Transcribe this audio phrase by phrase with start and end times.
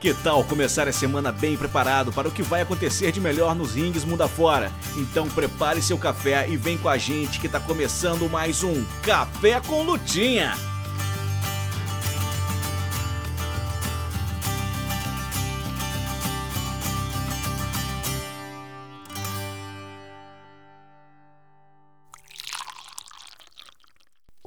[0.00, 3.74] Que tal começar a semana bem preparado para o que vai acontecer de melhor nos
[3.74, 4.72] ringues mundo afora?
[4.96, 9.60] Então prepare seu café e vem com a gente que está começando mais um Café
[9.60, 10.54] com Lutinha.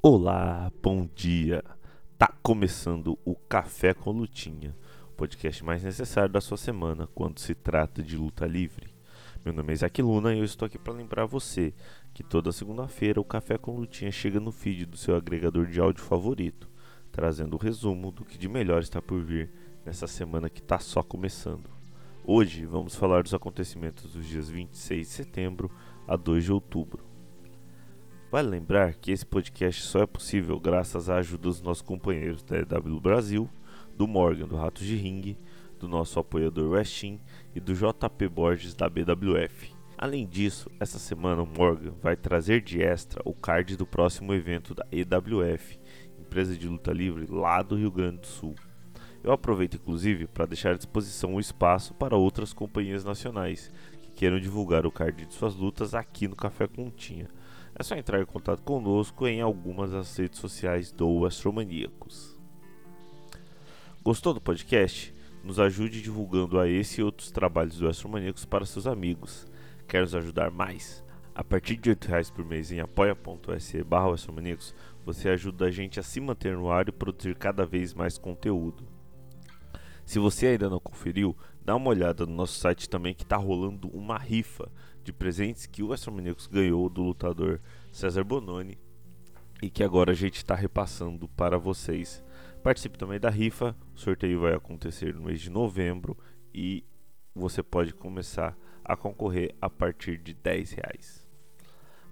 [0.02, 1.64] Olá, bom dia.
[2.18, 4.76] Tá começando o Café com Lutinha,
[5.14, 8.94] podcast mais necessário da sua semana quando se trata de luta livre.
[9.46, 11.74] Meu nome é Isaac Luna e eu estou aqui para lembrar você
[12.14, 16.04] que toda segunda-feira o Café com Lutinha chega no feed do seu agregador de áudio
[16.04, 16.70] favorito,
[17.12, 19.52] trazendo o resumo do que de melhor está por vir
[19.86, 21.70] nessa semana que está só começando.
[22.26, 25.72] Hoje vamos falar dos acontecimentos dos dias 26 de setembro
[26.08, 27.06] a 2 de outubro.
[28.32, 32.58] Vale lembrar que esse podcast só é possível graças à ajuda dos nossos companheiros da
[32.58, 33.48] EW Brasil,
[33.98, 35.38] do Morgan do Ratos de Ring,
[35.80, 37.20] do nosso apoiador Westin
[37.56, 39.74] e do JP Borges da BWF.
[39.98, 44.74] Além disso, essa semana o Morgan vai trazer de extra o card do próximo evento
[44.74, 45.80] da EWF,
[46.20, 48.56] empresa de luta livre lá do Rio Grande do Sul.
[49.24, 53.72] Eu aproveito inclusive para deixar à disposição o espaço para outras companhias nacionais
[54.02, 57.30] que queiram divulgar o card de suas lutas aqui no Café Continha
[57.76, 62.33] é só entrar em contato conosco em algumas das redes sociais do Astromaníacos.
[64.04, 65.16] Gostou do podcast?
[65.46, 69.48] Nos ajude divulgando a esse e outros trabalhos do Astromaníacos para seus amigos.
[69.88, 71.02] Quer nos ajudar mais?
[71.34, 74.14] A partir de R$ reais por mês em apoia.se barra
[75.06, 78.86] você ajuda a gente a se manter no ar e produzir cada vez mais conteúdo.
[80.06, 83.88] Se você ainda não conferiu, dá uma olhada no nosso site também que está rolando
[83.88, 84.70] uma rifa
[85.02, 88.78] de presentes que o Astromaníacos ganhou do lutador César Bononi
[89.62, 92.22] e que agora a gente está repassando para vocês.
[92.64, 96.18] Participe também da rifa, o sorteio vai acontecer no mês de novembro
[96.54, 96.86] e
[97.36, 101.28] você pode começar a concorrer a partir de 10 reais.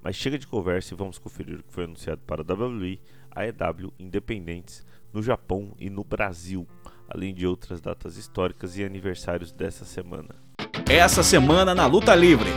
[0.03, 2.99] Mas chega de conversa e vamos conferir o que foi anunciado para a WWE,
[3.33, 6.67] a EW Independentes no Japão e no Brasil,
[7.07, 10.35] além de outras datas históricas e aniversários dessa semana.
[10.89, 12.49] Essa semana na Luta Livre.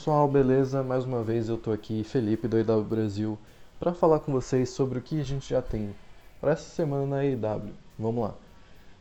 [0.00, 0.82] Pessoal, beleza?
[0.82, 3.38] Mais uma vez eu tô aqui, Felipe do EW Brasil,
[3.78, 5.94] para falar com vocês sobre o que a gente já tem
[6.40, 7.74] para essa semana na EW.
[7.98, 8.34] Vamos lá.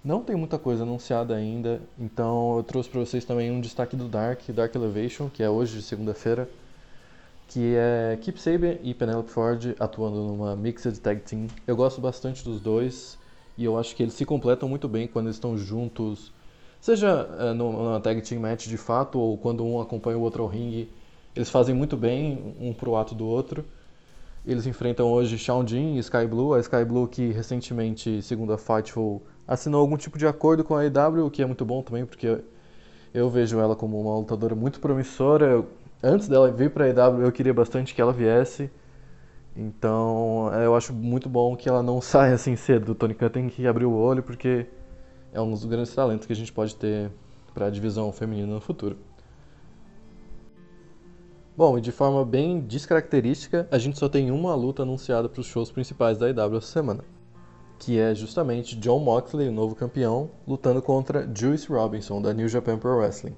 [0.03, 4.09] Não tem muita coisa anunciada ainda, então eu trouxe para vocês também um destaque do
[4.09, 6.49] Dark, Dark Elevation, que é hoje, segunda-feira,
[7.47, 11.47] que é Keep Sabian e Penelope Ford atuando numa Mixed Tag Team.
[11.65, 13.17] Eu gosto bastante dos dois
[13.57, 16.33] e eu acho que eles se completam muito bem quando eles estão juntos
[16.79, 20.49] Seja é, numa tag team match de fato ou quando um acompanha o outro ao
[20.49, 20.89] ringue,
[21.35, 23.65] eles fazem muito bem um pro ato do outro.
[24.45, 28.57] Eles enfrentam hoje Shawn Jin e Sky Blue, a Sky Blue que recentemente, segundo a
[28.57, 32.05] Fightful, assinou algum tipo de acordo com a AEW, o que é muito bom também,
[32.05, 32.39] porque
[33.13, 35.65] eu vejo ela como uma lutadora muito promissora.
[36.01, 38.71] Antes dela vir para a AEW, eu queria bastante que ela viesse.
[39.55, 42.93] Então, eu acho muito bom que ela não saia assim cedo.
[42.93, 44.65] O Tony Khan tem que abrir o olho, porque
[45.33, 47.11] é um dos grandes talentos que a gente pode ter
[47.53, 48.97] para a divisão feminina no futuro.
[51.55, 55.47] Bom, e de forma bem descaracterística, a gente só tem uma luta anunciada para os
[55.47, 57.03] shows principais da IW essa semana,
[57.77, 62.77] que é justamente John Moxley, o novo campeão, lutando contra Juice Robinson, da New Japan
[62.77, 63.35] Pro Wrestling.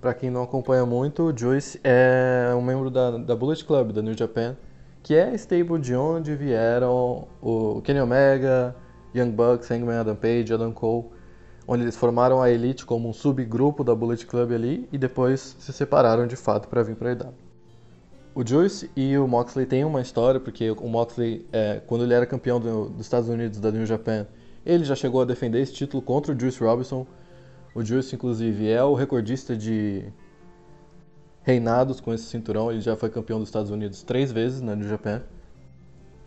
[0.00, 4.16] Para quem não acompanha muito, Juice é um membro da, da Bullet Club, da New
[4.16, 4.56] Japan,
[5.02, 8.76] que é a stable de onde vieram o Kenny Omega,
[9.14, 11.06] Young Bucks, Hangman Adam Page, Adam Cole,
[11.66, 15.72] onde eles formaram a Elite como um subgrupo da Bullet Club ali e depois se
[15.72, 17.34] separaram de fato para vir para a EW.
[18.32, 22.24] O Juice e o Moxley têm uma história, porque o Moxley, é, quando ele era
[22.24, 24.26] campeão do, dos Estados Unidos da New Japan,
[24.64, 27.06] ele já chegou a defender esse título contra o Juice Robinson.
[27.74, 30.04] O Juice, inclusive, é o recordista de
[31.42, 32.70] reinados com esse cinturão.
[32.70, 35.22] Ele já foi campeão dos Estados Unidos três vezes na New Japan.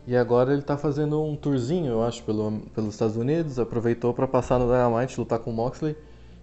[0.05, 3.57] E agora ele está fazendo um tourzinho, eu acho, pelo, pelos Estados Unidos.
[3.57, 5.95] Aproveitou para passar no Dynamite, lutar com o Moxley.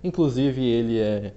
[0.02, 1.34] Inclusive, ele é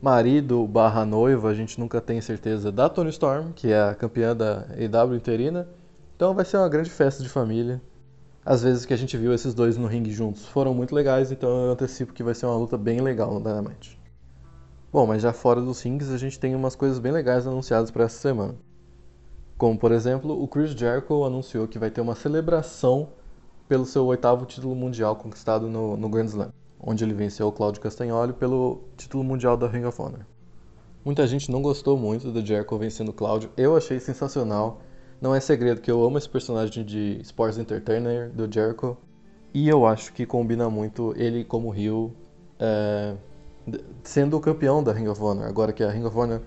[0.00, 4.36] marido barra noiva, a gente nunca tem certeza da Tony Storm, que é a campeã
[4.36, 5.66] da AEW interina.
[6.14, 7.80] Então vai ser uma grande festa de família.
[8.44, 11.48] As vezes que a gente viu esses dois no ringue juntos foram muito legais, então
[11.64, 13.98] eu antecipo que vai ser uma luta bem legal no Dynamite.
[14.92, 18.04] Bom, mas já fora dos rings, a gente tem umas coisas bem legais anunciadas para
[18.04, 18.54] essa semana.
[19.56, 23.08] Como, por exemplo, o Chris Jericho anunciou que vai ter uma celebração
[23.68, 27.80] pelo seu oitavo título mundial conquistado no, no Grand Slam, onde ele venceu o Claudio
[27.80, 30.26] Castagnoli pelo título mundial da Ring of Honor.
[31.04, 34.80] Muita gente não gostou muito do Jericho vencendo o Claudio, eu achei sensacional.
[35.20, 38.96] Não é segredo que eu amo esse personagem de Sports Entertainer do Jericho.
[39.52, 42.12] E eu acho que combina muito ele como Rio,
[42.58, 43.14] é,
[44.02, 45.46] sendo o campeão da Ring of Honor.
[45.46, 46.42] Agora que a Ring of Honor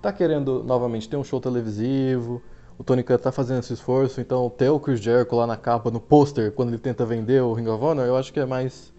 [0.00, 2.42] tá querendo novamente ter um show televisivo,
[2.78, 5.90] o Tony Khan tá fazendo esse esforço, então ter o Chris Jericho lá na capa,
[5.90, 8.92] no pôster, quando ele tenta vender o Ring of Honor, eu acho que é mais.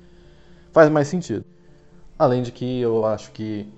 [0.72, 1.46] faz mais sentido.
[2.18, 3.72] Além de que eu acho que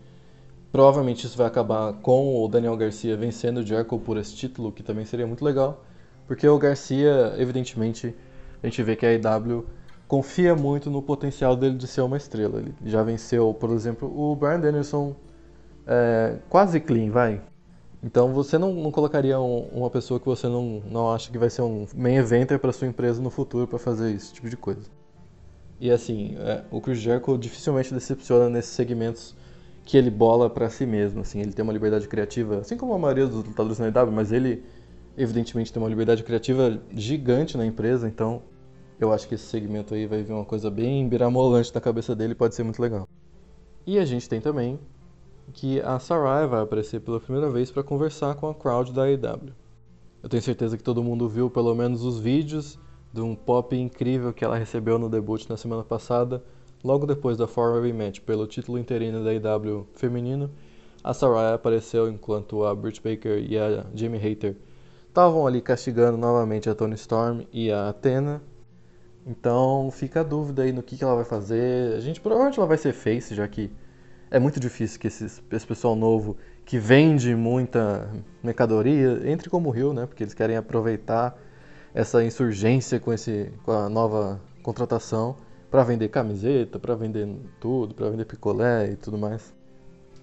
[0.72, 4.82] provavelmente isso vai acabar com o Daniel Garcia vencendo o Jericho por esse título, que
[4.82, 5.84] também seria muito legal,
[6.26, 8.16] porque o Garcia, evidentemente,
[8.64, 9.66] a gente vê que a IW
[10.08, 12.60] confia muito no potencial dele de ser uma estrela.
[12.60, 15.16] Ele já venceu, por exemplo, o Brian Danielson
[15.88, 17.42] é, quase clean, vai.
[18.04, 21.50] Então você não, não colocaria um, uma pessoa que você não, não acha que vai
[21.50, 24.90] ser um main eventer para sua empresa no futuro para fazer esse tipo de coisa.
[25.80, 29.36] E assim, é, o Chris Jericho dificilmente decepciona nesses segmentos
[29.84, 33.00] que ele bola para si mesmo, assim, ele tem uma liberdade criativa, assim como a
[33.00, 34.64] maioria dos lutadores na IW, mas ele
[35.18, 38.44] evidentemente tem uma liberdade criativa gigante na empresa, então
[39.00, 42.36] eu acho que esse segmento aí vai vir uma coisa bem biramolante na cabeça dele,
[42.36, 43.08] pode ser muito legal.
[43.86, 44.80] E a gente tem também
[45.52, 49.54] que a Sarai vai aparecer pela primeira vez para conversar com a crowd da AEW.
[50.24, 52.80] Eu tenho certeza que todo mundo viu pelo menos os vídeos
[53.14, 56.44] de um pop incrível que ela recebeu no debut na semana passada,
[56.84, 60.50] logo depois da four-way match pelo título interino da AEW feminino.
[61.04, 64.56] A Sarai apareceu enquanto a Britt Baker e a Jamie Hater
[65.08, 68.42] estavam ali castigando novamente a Tony Storm e a Athena.
[69.26, 71.96] Então fica a dúvida aí no que, que ela vai fazer.
[71.96, 73.72] A gente provavelmente ela vai ser face, já que
[74.32, 78.10] é muito difícil que esses, esse pessoal novo que vende muita
[78.42, 80.06] mercadoria entre como Rio, né?
[80.06, 81.38] Porque eles querem aproveitar
[81.94, 85.36] essa insurgência com, esse, com a nova contratação
[85.70, 87.28] para vender camiseta, para vender
[87.60, 89.54] tudo, para vender picolé e tudo mais.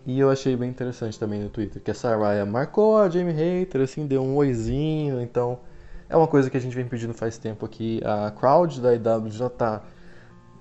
[0.07, 3.83] E eu achei bem interessante também no Twitter que essa Raya marcou a Jamie Hater,
[3.83, 5.61] assim, deu um oizinho, então
[6.09, 8.01] é uma coisa que a gente vem pedindo faz tempo aqui.
[8.03, 9.83] A crowd da IW já tá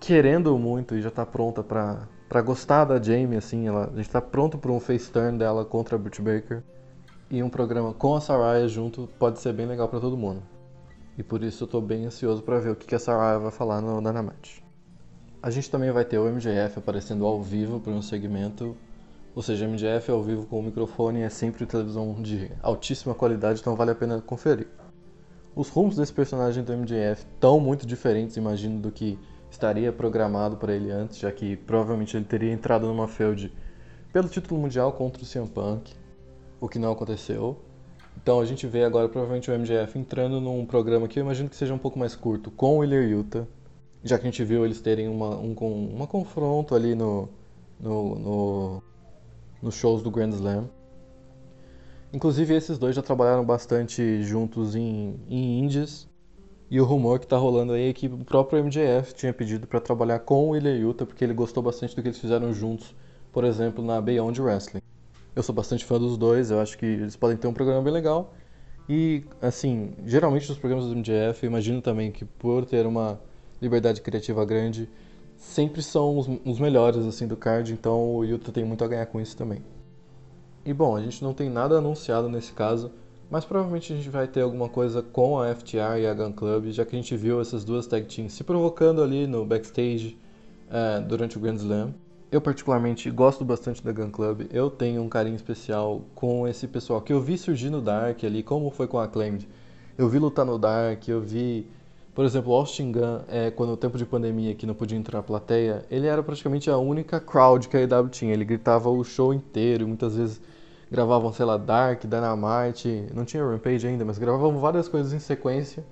[0.02, 4.10] querendo muito e já tá pronta para para gostar da Jamie, assim, ela, a gente
[4.10, 6.62] tá pronto para um face turn dela contra a Britt Baker.
[7.30, 10.42] E um programa com a Saraya junto pode ser bem legal para todo mundo.
[11.18, 13.52] E por isso eu tô bem ansioso para ver o que, que a Saraya vai
[13.52, 14.64] falar no Dynamite.
[15.42, 18.76] A gente também vai ter o MJF aparecendo ao vivo para um segmento.
[19.36, 23.76] Ou seja, MJF ao vivo com o microfone é sempre televisão de altíssima qualidade, então
[23.76, 24.68] vale a pena conferir.
[25.56, 29.18] Os rumos desse personagem do MJF estão muito diferentes, imagino, do que
[29.58, 33.52] estaria programado para ele antes, já que provavelmente ele teria entrado numa feud
[34.14, 35.94] pelo título mundial contra o CM Punk,
[36.62, 37.58] o que não aconteceu.
[38.16, 41.56] Então a gente vê agora provavelmente o MJF entrando num programa que eu imagino que
[41.56, 43.48] seja um pouco mais curto com o Willer Yuta,
[44.04, 45.54] já que a gente viu eles terem uma, um,
[45.94, 47.28] uma confronto ali no,
[47.80, 48.84] no, no,
[49.62, 50.70] nos shows do Grand Slam.
[52.14, 56.08] Inclusive esses dois já trabalharam bastante juntos em, em indies,
[56.70, 59.80] e o rumor que tá rolando aí é que o próprio MJF tinha pedido para
[59.80, 62.94] trabalhar com o Yuta porque ele gostou bastante do que eles fizeram juntos,
[63.32, 64.82] por exemplo, na Beyond Wrestling.
[65.34, 67.94] Eu sou bastante fã dos dois, eu acho que eles podem ter um programa bem
[67.94, 68.34] legal.
[68.90, 73.20] E, assim, geralmente os programas do MJF, eu imagino também que por ter uma
[73.62, 74.90] liberdade criativa grande,
[75.38, 79.06] sempre são os, os melhores, assim, do card, então o Yuta tem muito a ganhar
[79.06, 79.62] com isso também.
[80.66, 82.92] E, bom, a gente não tem nada anunciado nesse caso,
[83.30, 86.68] mas provavelmente a gente vai ter alguma coisa com a FTR e a Gun Club,
[86.72, 90.18] já que a gente viu essas duas tag teams se provocando ali no backstage
[90.70, 91.94] é, durante o Grand Slam.
[92.32, 97.02] Eu particularmente gosto bastante da Gun Club, eu tenho um carinho especial com esse pessoal
[97.02, 99.48] que eu vi surgir no Dark ali, como foi com a Acclaimed.
[99.98, 101.68] Eu vi lutar no Dark, eu vi,
[102.14, 105.24] por exemplo, Austin Gunn, é, quando o tempo de pandemia que não podia entrar na
[105.24, 109.34] plateia, ele era praticamente a única crowd que a EW tinha, ele gritava o show
[109.34, 110.42] inteiro, muitas vezes
[110.92, 115.86] gravavam, sei lá, Dark, Dynamite, não tinha Rampage ainda, mas gravavam várias coisas em sequência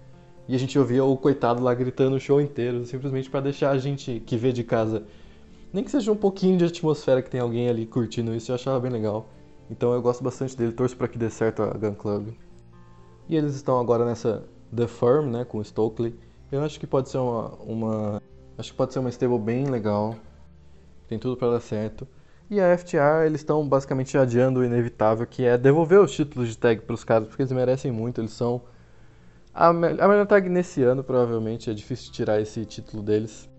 [0.48, 3.78] e a gente ouvia o coitado lá gritando o show inteiro, simplesmente para deixar a
[3.78, 5.04] gente que vê de casa,
[5.74, 8.80] nem que seja um pouquinho de atmosfera que tem alguém ali curtindo isso, eu achava
[8.80, 9.28] bem legal.
[9.70, 12.30] Então eu gosto bastante dele, torço para que dê certo a Gun Club.
[13.28, 16.18] E eles estão agora nessa The Firm, né, com Stokely.
[16.52, 18.22] Eu acho que pode ser uma, uma
[18.58, 20.16] acho que pode ser uma stable bem legal.
[21.08, 22.08] Tem tudo para dar certo.
[22.50, 26.58] E a FTR, eles estão basicamente adiando o inevitável, que é devolver os títulos de
[26.58, 28.62] tag para os caras, porque eles merecem muito, eles são
[29.56, 33.50] a, me a melhor tag nesse ano, provavelmente, é difícil tirar esse título deles.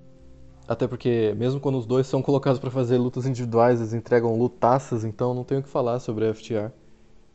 [0.68, 5.04] Até porque, mesmo quando os dois são colocados para fazer lutas individuais, eles entregam lutaças,
[5.04, 6.70] então não tenho o que falar sobre a FTR.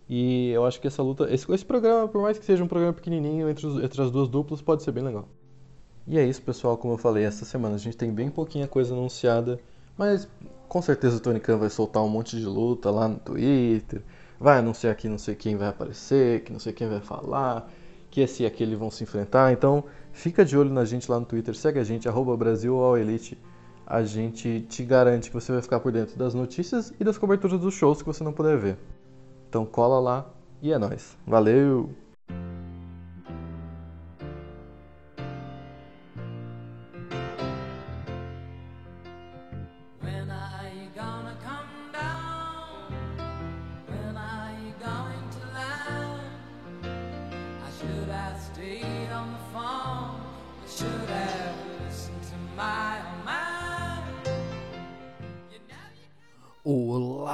[0.08, 2.94] E eu acho que essa luta, esse, esse programa, por mais que seja um programa
[2.94, 5.28] pequenininho entre, os, entre as duas duplas, pode ser bem legal.
[6.06, 6.78] E é isso, pessoal.
[6.78, 9.60] Como eu falei, essa semana a gente tem bem pouquinha coisa anunciada,
[10.02, 10.28] mas
[10.68, 14.02] com certeza o Tony Khan vai soltar um monte de luta lá no Twitter,
[14.40, 17.70] vai anunciar que não sei quem vai aparecer, que não sei quem vai falar,
[18.10, 19.54] que esse e aquele vão se enfrentar.
[19.54, 23.38] Então, fica de olho na gente lá no Twitter, segue a gente, arroba Brasil Elite.
[23.86, 27.60] A gente te garante que você vai ficar por dentro das notícias e das coberturas
[27.60, 28.80] dos shows que você não puder ver.
[29.50, 31.16] Então cola lá e é nóis.
[31.28, 32.01] Valeu!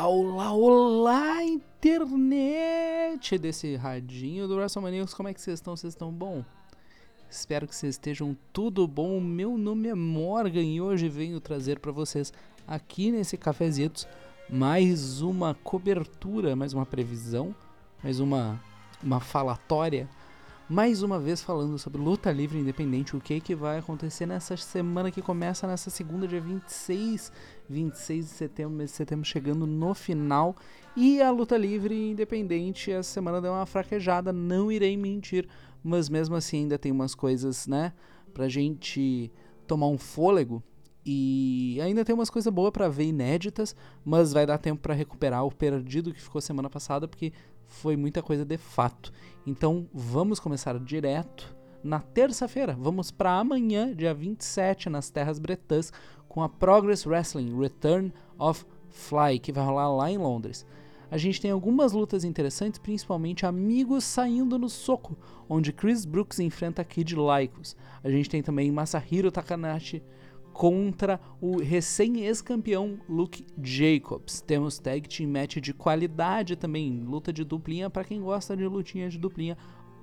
[0.10, 5.06] Olá, olá, internet desse radinho do WrestleMania.
[5.08, 5.76] Como é que vocês estão?
[5.76, 6.46] Vocês estão bom?
[7.30, 9.20] Espero que vocês estejam tudo bom.
[9.20, 12.32] Meu nome é Morgan e hoje venho trazer para vocês
[12.66, 14.08] aqui nesse Cafezitos
[14.50, 17.54] mais uma cobertura, mais uma previsão,
[18.02, 18.64] mais uma,
[19.04, 20.08] uma falatória
[20.70, 25.10] mais uma vez falando sobre luta livre independente, o que que vai acontecer nessa semana
[25.10, 27.32] que começa nessa segunda, dia 26,
[27.70, 30.58] 26 de setembro, mês de setembro chegando no final.
[30.96, 35.48] E a luta livre independente essa semana deu uma fraquejada, não irei mentir,
[35.82, 37.94] mas mesmo assim ainda tem umas coisas, né,
[38.34, 39.32] pra gente
[39.66, 40.62] tomar um fôlego.
[41.06, 45.46] E ainda tem umas coisas boas para ver inéditas, mas vai dar tempo para recuperar
[45.46, 47.32] o perdido que ficou semana passada, porque
[47.68, 49.12] foi muita coisa de fato.
[49.46, 52.76] Então vamos começar direto na terça-feira.
[52.78, 55.92] Vamos para amanhã, dia 27, nas Terras Bretãs,
[56.28, 60.66] com a Progress Wrestling Return of Fly, que vai rolar lá em Londres.
[61.10, 66.84] A gente tem algumas lutas interessantes, principalmente amigos saindo no soco, onde Chris Brooks enfrenta
[66.84, 67.78] Kid Lycos.
[68.04, 70.04] A gente tem também Masahiro Takanashi
[70.58, 74.42] contra o recém-ex-campeão Luke Jacobs.
[74.42, 79.08] Temos tag team match de qualidade também, luta de duplinha para quem gosta de lutinha
[79.08, 79.56] de duplinha.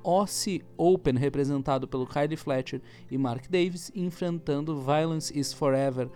[0.05, 2.81] Aussie Open, representado pelo Kylie Fletcher
[3.11, 6.09] e Mark Davis, enfrentando Violence is Forever,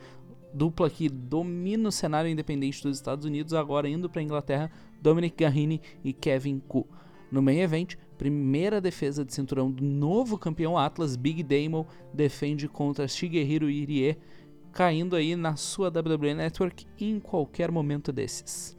[0.54, 4.70] dupla que domina o cenário independente dos Estados Unidos, agora indo para a Inglaterra,
[5.02, 6.86] Dominic Garrini e Kevin Ku.
[7.28, 13.06] No main event, primeira defesa de cinturão do novo campeão Atlas, Big Damo, defende contra
[13.06, 14.18] Shigeru Irie,
[14.72, 18.76] caindo aí na sua WWE Network em qualquer momento desses.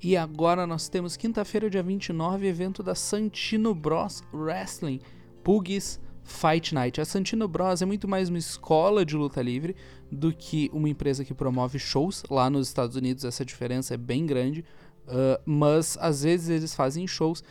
[0.00, 5.00] E agora nós temos quinta-feira, dia 29, evento da Santino Bros Wrestling,
[5.42, 7.00] Pugs Fight Night.
[7.00, 9.74] A Santino Bros é muito mais uma escola de luta livre
[10.12, 12.22] do que uma empresa que promove shows.
[12.30, 14.64] Lá nos Estados Unidos essa diferença é bem grande.
[15.08, 17.42] Uh, mas às vezes eles fazem shows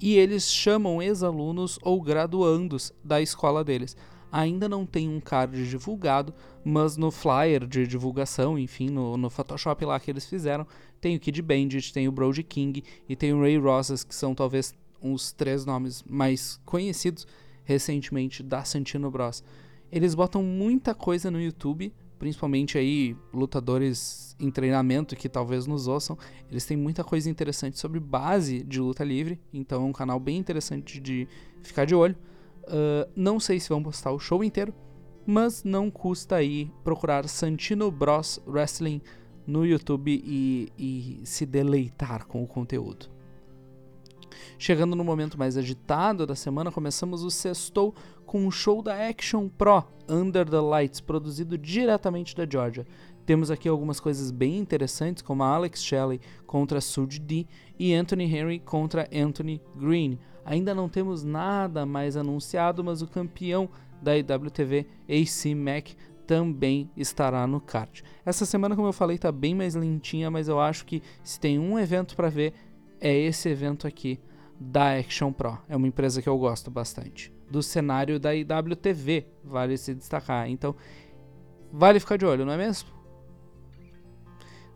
[0.00, 3.96] e eles chamam ex-alunos ou graduandos da escola deles.
[4.30, 6.34] Ainda não tem um card divulgado,
[6.64, 10.66] mas no flyer de divulgação, enfim, no, no Photoshop lá que eles fizeram,
[11.00, 14.34] tem o Kid Bandit, tem o Brody King e tem o Ray Rosas, que são
[14.34, 17.26] talvez os três nomes mais conhecidos
[17.64, 19.42] recentemente da Santino Bros.
[19.90, 26.18] Eles botam muita coisa no YouTube, principalmente aí lutadores em treinamento que talvez nos ouçam,
[26.50, 30.36] eles têm muita coisa interessante sobre base de luta livre, então é um canal bem
[30.36, 31.26] interessante de
[31.62, 32.16] ficar de olho.
[32.64, 34.74] Uh, não sei se vão postar o show inteiro,
[35.26, 39.00] mas não custa aí procurar Santino Bros Wrestling
[39.46, 43.15] no YouTube e, e se deleitar com o conteúdo.
[44.58, 49.48] Chegando no momento mais agitado da semana, começamos o sextou com o show da Action
[49.48, 52.86] Pro Under the Lights, produzido diretamente da Georgia.
[53.24, 57.46] Temos aqui algumas coisas bem interessantes, como a Alex Shelley contra Sud D
[57.78, 60.18] e Anthony Henry contra Anthony Green.
[60.44, 63.68] Ainda não temos nada mais anunciado, mas o campeão
[64.00, 65.88] da IWTV, AC Mac,
[66.26, 68.02] também estará no card.
[68.24, 71.58] Essa semana, como eu falei, está bem mais lentinha, mas eu acho que se tem
[71.58, 72.52] um evento para ver,
[73.00, 74.20] é esse evento aqui
[74.58, 75.58] da Action Pro.
[75.68, 77.32] É uma empresa que eu gosto bastante.
[77.50, 80.48] Do cenário da IWTV, vale se destacar.
[80.48, 80.74] Então,
[81.72, 82.96] vale ficar de olho, não é mesmo?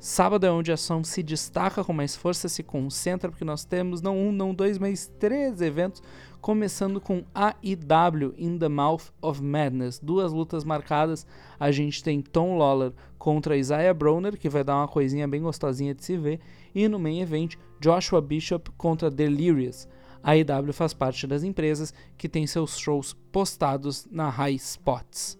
[0.03, 4.01] Sábado é onde a ação se destaca com mais força, se concentra, porque nós temos
[4.01, 6.03] não um, não dois, mas três eventos,
[6.41, 9.99] começando com AEW In the Mouth of Madness.
[9.99, 11.27] Duas lutas marcadas.
[11.59, 15.95] A gente tem Tom Lawler contra Isaiah Broner, que vai dar uma coisinha bem gostosinha
[15.95, 16.41] de se ver.
[16.75, 19.89] E no main event, Joshua Bishop contra Delirious.
[20.23, 25.39] A AEW faz parte das empresas que tem seus shows postados na High Spots.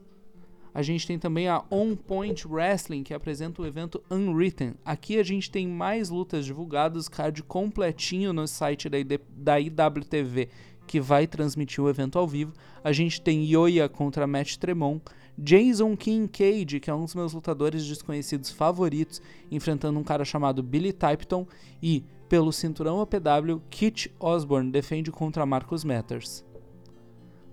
[0.73, 4.75] A gente tem também a On Point Wrestling, que apresenta o evento Unwritten.
[4.85, 8.99] Aqui a gente tem mais lutas divulgadas, card completinho no site da,
[9.37, 10.49] da IWTV,
[10.87, 12.53] que vai transmitir o evento ao vivo.
[12.85, 15.03] A gente tem Yoya contra Matt Tremont,
[15.37, 19.21] Jason Kincaid, que é um dos meus lutadores desconhecidos favoritos,
[19.51, 21.47] enfrentando um cara chamado Billy Typton,
[21.83, 26.45] e, pelo cinturão APW, Kit Osborne defende contra Marcus Matters.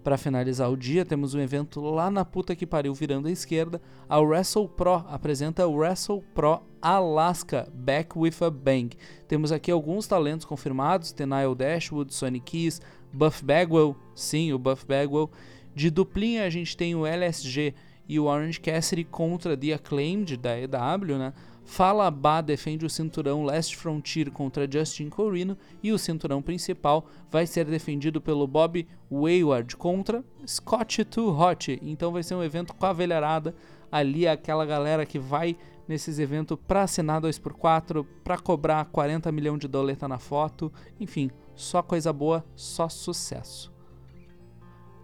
[0.03, 3.81] Para finalizar o dia, temos um evento lá na puta que pariu virando à esquerda.
[4.07, 8.95] A Wrestle Pro apresenta o Wrestle Pro Alaska Back with a Bang.
[9.27, 12.79] Temos aqui alguns talentos confirmados: Tenile Dashwood, Sonny Keys,
[13.11, 15.31] Buff Bagwell, sim, o Buff Bagwell.
[15.73, 17.73] De duplinha a gente tem o LSG
[18.07, 21.33] e o Orange Cassidy contra The Acclaimed da EW, né?
[21.67, 27.65] Falabá defende o cinturão Last Frontier contra Justin Corino e o cinturão principal vai ser
[27.65, 31.77] defendido pelo Bob Wayward contra Scott Too Hot.
[31.83, 33.53] Então vai ser um evento com a velharada
[33.91, 35.57] ali aquela galera que vai
[35.87, 41.83] nesses eventos para assinar 2x4, para cobrar 40 milhões de doleta na foto, enfim, só
[41.83, 43.76] coisa boa, só sucesso.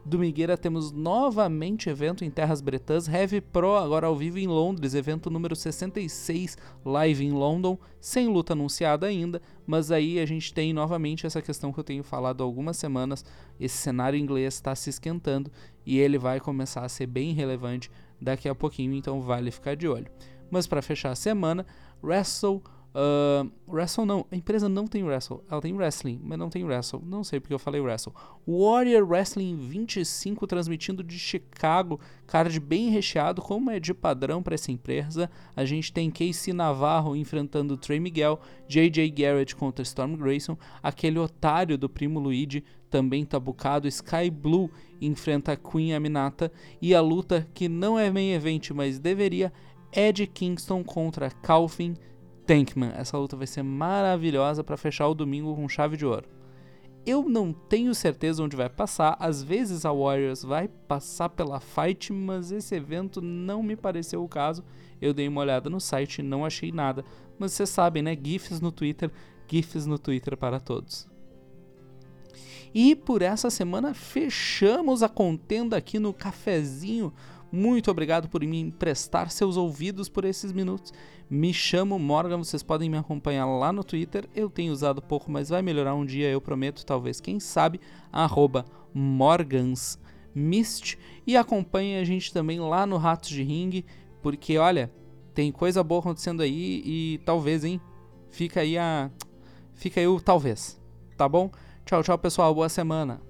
[0.06, 5.30] Domingueira temos novamente evento em Terras Bretãs, Heavy Pro agora ao vivo em Londres, evento
[5.30, 11.26] número 66, live em London, sem luta anunciada ainda, mas aí a gente tem novamente
[11.26, 13.24] essa questão que eu tenho falado há algumas semanas,
[13.58, 15.50] esse cenário inglês está se esquentando
[15.86, 17.90] e ele vai começar a ser bem relevante
[18.22, 20.12] daqui a pouquinho, então vale ficar de olho.
[20.52, 21.66] Mas para fechar a semana,
[22.04, 22.62] Wrestle
[22.94, 27.02] Uh, wrestle não, a empresa não tem Wrestle, ela tem Wrestling, mas não tem Wrestle,
[27.04, 28.14] não sei porque eu falei Wrestle.
[28.48, 34.72] Warrior Wrestling 25 transmitindo de Chicago, card bem recheado, como é de padrão para essa
[34.72, 35.28] empresa.
[35.56, 41.80] A gente tem Casey Navarro enfrentando Trey Miguel, JJ Garrett contra Storm Grayson, aquele otário
[41.80, 44.70] do primo Luigi também tá bucado, Sky Blue
[45.02, 46.52] enfrenta Queen Aminata.
[46.80, 49.52] E a luta que não é main event, mas deveria,
[49.92, 51.96] Ed Kingston contra Calvin
[52.46, 52.92] Tankman.
[52.96, 56.28] Essa luta vai ser maravilhosa para fechar o domingo com chave de ouro.
[57.06, 59.18] Eu não tenho certeza onde vai passar.
[59.20, 64.30] Às vezes a Warriors vai passar pela fight, mas esse evento não me pareceu o
[64.30, 64.64] caso.
[65.02, 67.04] Eu dei uma olhada no site e não achei nada.
[67.38, 68.18] Mas vocês sabem, né?
[68.22, 69.12] GIFs no Twitter,
[69.50, 71.08] GIFs no Twitter para todos.
[72.74, 77.14] E por essa semana fechamos a contenda aqui no cafezinho.
[77.56, 80.92] Muito obrigado por me emprestar seus ouvidos por esses minutos.
[81.30, 84.28] Me chamo Morgan, vocês podem me acompanhar lá no Twitter.
[84.34, 87.80] Eu tenho usado pouco, mas vai melhorar um dia, eu prometo, talvez, quem sabe,
[88.92, 90.98] morgansmist.
[91.28, 93.86] E acompanhe a gente também lá no Ratos de Ring,
[94.24, 94.92] porque olha,
[95.36, 97.80] tem coisa boa acontecendo aí e talvez, hein?
[98.32, 99.12] Fica aí a.
[99.76, 100.82] Fica aí o talvez,
[101.16, 101.52] tá bom?
[101.86, 102.56] Tchau, tchau, pessoal.
[102.56, 103.22] Boa semana.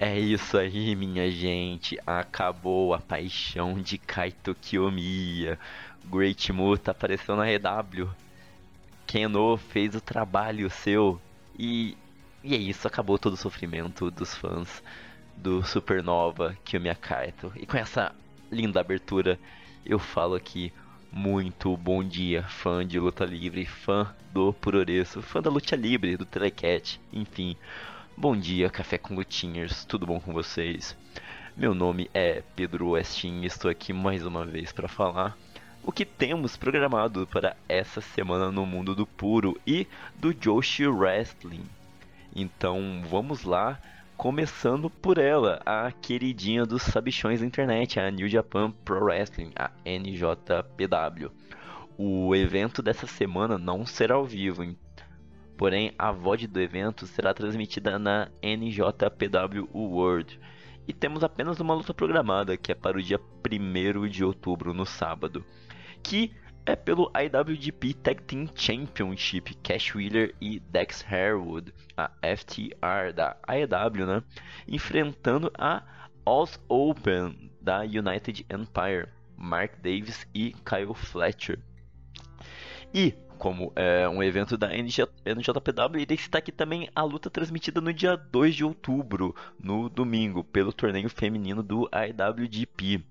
[0.00, 1.98] É isso aí, minha gente.
[2.06, 5.58] Acabou a paixão de Kaito Kiyomiya.
[6.04, 8.08] Great Muta apareceu na RW.
[9.08, 11.20] Keno fez o trabalho seu.
[11.58, 11.96] E,
[12.44, 14.82] e é isso, acabou todo o sofrimento dos fãs
[15.36, 17.52] do Supernova Kiyomiya Kaito.
[17.56, 18.14] E com essa
[18.52, 19.36] linda abertura,
[19.84, 20.72] eu falo aqui
[21.10, 26.24] muito bom dia, fã de luta livre, fã do Puroreço, fã da luta livre, do
[26.24, 27.56] Telecat, enfim.
[28.20, 30.96] Bom dia, Café com Lutinhers, tudo bom com vocês?
[31.56, 35.38] Meu nome é Pedro Westin e estou aqui mais uma vez para falar
[35.84, 41.64] o que temos programado para essa semana no mundo do puro e do Joshi Wrestling.
[42.34, 43.80] Então vamos lá,
[44.16, 49.70] começando por ela, a queridinha dos sabichões da internet, a New Japan Pro Wrestling, a
[49.86, 51.30] NJPW.
[51.96, 54.64] O evento dessa semana não será ao vivo,
[55.58, 60.38] Porém, a VOD do evento será transmitida na NJPW World.
[60.86, 64.86] E temos apenas uma luta programada, que é para o dia 1 de outubro, no
[64.86, 65.44] sábado.
[66.00, 66.32] Que
[66.64, 74.06] é pelo IWGP Tag Team Championship, Cash Wheeler e Dex Harewood, a FTR da AEW,
[74.06, 74.22] né?
[74.68, 75.82] Enfrentando a
[76.24, 81.58] Oz Open da United Empire, Mark Davis e Kyle Fletcher.
[82.94, 87.80] E como é um evento da NJ, NJPW, ele está aqui também a luta transmitida
[87.80, 93.02] no dia 2 de outubro, no domingo, pelo torneio feminino do IWGP,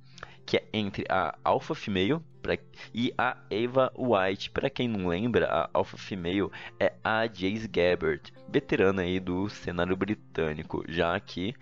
[0.45, 2.57] que é entre a Alpha Female pra,
[2.93, 4.51] e a Eva White.
[4.51, 9.95] Para quem não lembra, a Alpha Female é a Jace Gabbard, veterana aí do cenário
[9.95, 11.55] britânico, já que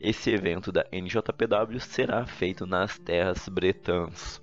[0.00, 4.40] esse evento da NJPW será feito nas terras bretãs.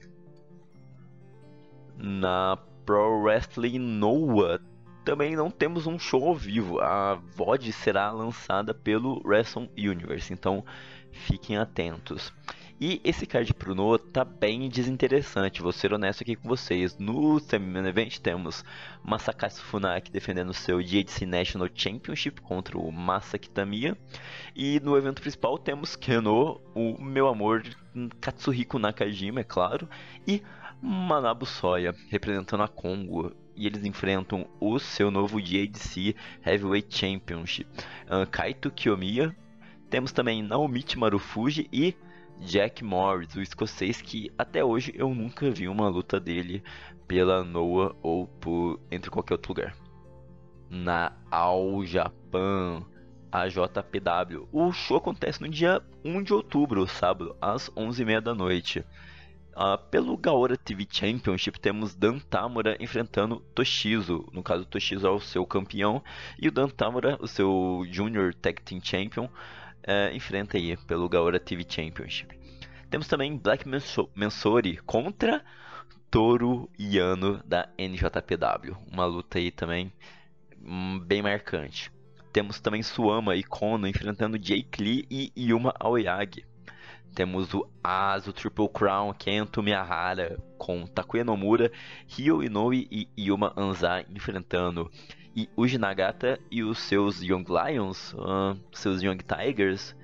[1.98, 2.58] Na
[2.90, 4.60] Pro Wrestling Noah
[5.06, 6.80] também não temos um show ao vivo.
[6.82, 10.66] A VOD será lançada pelo Wrestle Universe, então
[11.12, 12.34] fiquem atentos.
[12.82, 16.98] E esse card pro Noah tá bem desinteressante, vou ser honesto aqui com vocês.
[16.98, 18.66] No Semi Event temos
[19.04, 23.96] Masakazu Funaki defendendo seu JDC National Championship contra o Masaki Tamiya.
[24.56, 27.62] E no evento principal temos Keno, o meu amor
[28.20, 29.88] Katsuhiko Nakajima, é claro,
[30.28, 30.42] e
[30.82, 36.16] Manabu Soya, representando a Congo, e eles enfrentam o seu novo JDC
[36.46, 37.70] Heavyweight Championship,
[38.06, 39.36] uh, Kaito Kiyomiya.
[39.90, 41.94] Temos também Naomichi Marufuji e
[42.40, 46.64] Jack Morris, o escocês que até hoje eu nunca vi uma luta dele
[47.06, 49.76] pela Noah ou por entre qualquer outro lugar.
[50.70, 52.86] Na All Japan,
[53.32, 54.48] a JPW.
[54.52, 58.86] O show acontece no dia 1 de outubro, sábado, às 11h30 da noite.
[59.60, 64.26] Uh, pelo Gaora TV Championship temos Dan Tamura enfrentando Toshizo.
[64.32, 66.02] No caso, Toshizo é o seu campeão
[66.42, 71.42] e o Dan Tamura, o seu Junior Tag Team Champion, uh, enfrenta aí pelo Gaora
[71.42, 72.40] TV Championship.
[72.90, 73.66] Temos também Black
[74.16, 75.44] Mensori contra
[76.10, 78.78] Toru Yano da NJPW.
[78.90, 79.92] Uma luta aí também
[80.64, 81.92] um, bem marcante.
[82.32, 86.46] Temos também Suama e Kono enfrentando Jake Lee e Yuma Aoyagi.
[87.14, 91.72] Temos o As, o Triple Crown, Kento Miyahara com Takuya Nomura,
[92.08, 94.90] Ryo Inoue e Yuma Anzai enfrentando
[95.36, 99.96] e Uji Nagata e os seus Young Lions, uh, seus Young Tigers.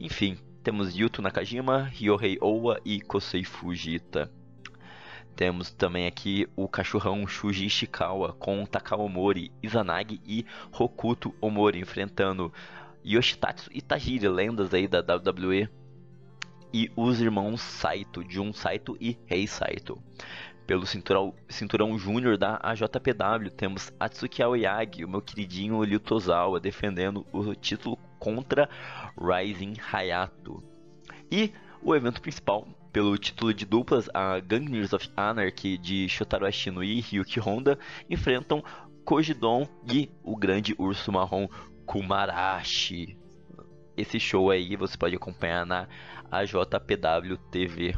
[0.00, 4.30] Enfim, temos Yuto Nakajima, Ryohei Owa e Kosei Fujita.
[5.34, 12.52] Temos também aqui o cachorrão Shuji Ishikawa com Takao Mori, Izanagi e Hokuto Omori enfrentando
[13.06, 15.68] Yoshitatsu e Tajiri, lendas aí da WWE
[16.72, 20.02] e os irmãos Saito, Jun Saito e Rei Saito.
[20.66, 27.26] Pelo cinturão, cinturão júnior da AJPW, temos Atsuki Aoyagi, o meu queridinho Ryu Tozawa, defendendo
[27.32, 28.68] o título contra
[29.18, 30.62] Rising Hayato.
[31.30, 31.52] E
[31.82, 37.00] o evento principal, pelo título de duplas, a Gangners of Anarchy de Shotaro Ashino e
[37.00, 37.78] Ryuki Honda
[38.10, 38.62] enfrentam
[39.04, 41.48] Kojidon e o grande urso marrom
[41.86, 43.16] Kumarashi
[43.98, 45.88] esse show aí você pode acompanhar na
[46.30, 47.96] AJPW TV.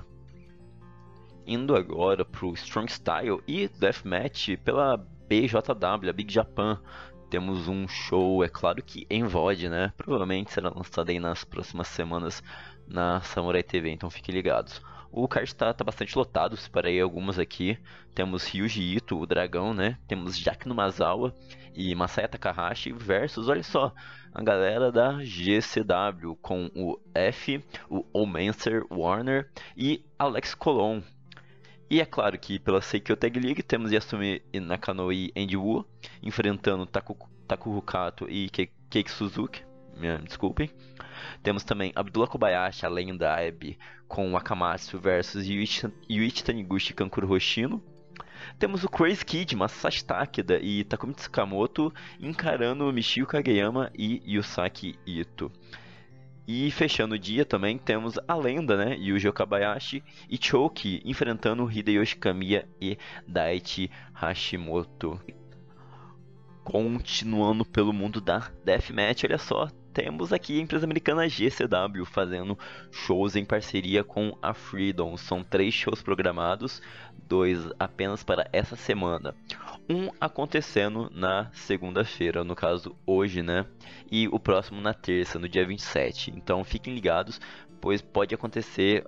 [1.46, 6.80] Indo agora pro Strong Style e Deathmatch pela BJW, a Big Japan.
[7.28, 9.92] Temos um show, é claro que em VOD, né?
[9.96, 12.42] Provavelmente será lançado aí nas próximas semanas
[12.88, 14.82] na Samurai TV, então fiquem ligados.
[15.12, 17.76] O card está tá bastante lotado, separei algumas aqui.
[18.14, 19.98] Temos Ryuji Ito, o dragão, né?
[20.06, 21.34] Temos Jack Numazawa
[21.74, 23.92] e Masaya Takahashi versus, olha só,
[24.32, 31.02] a galera da GCW com o F, o Omancer Warner e Alex Colon.
[31.90, 35.84] E é claro que pela Seikyo Tag League temos Yasumi Nakano e Andy Wu
[36.22, 37.16] enfrentando Taku,
[37.48, 37.82] Taku
[38.28, 39.64] e Keiki Suzuki.
[40.24, 40.70] Desculpem.
[41.42, 43.78] Temos também Abdullah Kobayashi, além da Abby,
[44.08, 47.82] com Akamatsu versus Yuichi, Yuichi Taniguchi e Kankuro Hoshino.
[48.58, 55.50] Temos o Crazy Kid, Masashi Takeda e Takumi Tsukamoto encarando Michio Kageyama e Yusaki Ito.
[56.52, 58.96] E fechando o dia também temos a lenda, né?
[58.96, 65.20] Yuji Okabayashi e Choki enfrentando Hideyoshi Kamiya e Daichi Hashimoto.
[66.64, 69.68] Continuando pelo mundo da Deathmatch, olha só,
[70.02, 72.58] temos aqui a empresa americana GCW fazendo
[72.90, 75.14] shows em parceria com a Freedom.
[75.14, 76.80] São três shows programados,
[77.28, 79.34] dois apenas para essa semana.
[79.90, 83.66] Um acontecendo na segunda-feira, no caso hoje, né?
[84.10, 86.32] E o próximo na terça, no dia 27.
[86.34, 87.38] Então fiquem ligados,
[87.78, 89.04] pois pode acontecer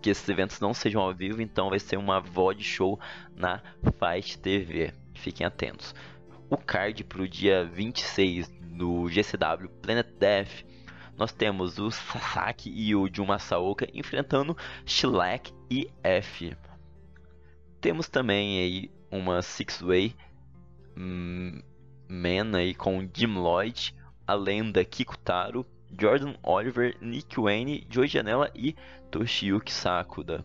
[0.00, 2.98] que esses eventos não sejam ao vivo, então vai ser uma VOD show
[3.36, 4.94] na Fight TV.
[5.12, 5.94] Fiquem atentos.
[6.48, 10.64] O card para o dia 26 no GCW Planet Death,
[11.16, 16.56] nós temos o Sasaki e o Juma Saoka enfrentando Shlak e F.
[17.80, 20.14] Temos também aí uma Six-Way
[20.96, 21.60] hum,
[22.08, 25.66] Man aí com Jim Lloyd, a lenda Kikutaro,
[25.98, 28.76] Jordan Oliver, Nick Wayne, Joey Janela e
[29.10, 30.44] Toshiyuki Sakuda.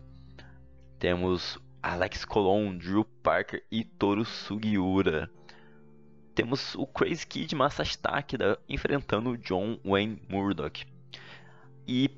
[0.98, 5.30] Temos Alex Colon, Drew Parker e Toru Sugiura.
[6.34, 10.84] Temos o Crazy Kid Masashi Takeda enfrentando John Wayne Murdoch.
[11.86, 12.10] E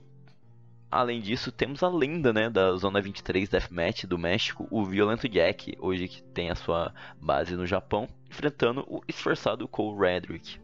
[0.90, 5.76] além disso, temos a lenda né, da Zona 23 Deathmatch do México, o Violento Jack,
[5.78, 10.58] hoje que tem a sua base no Japão, enfrentando o esforçado Cole Redrick.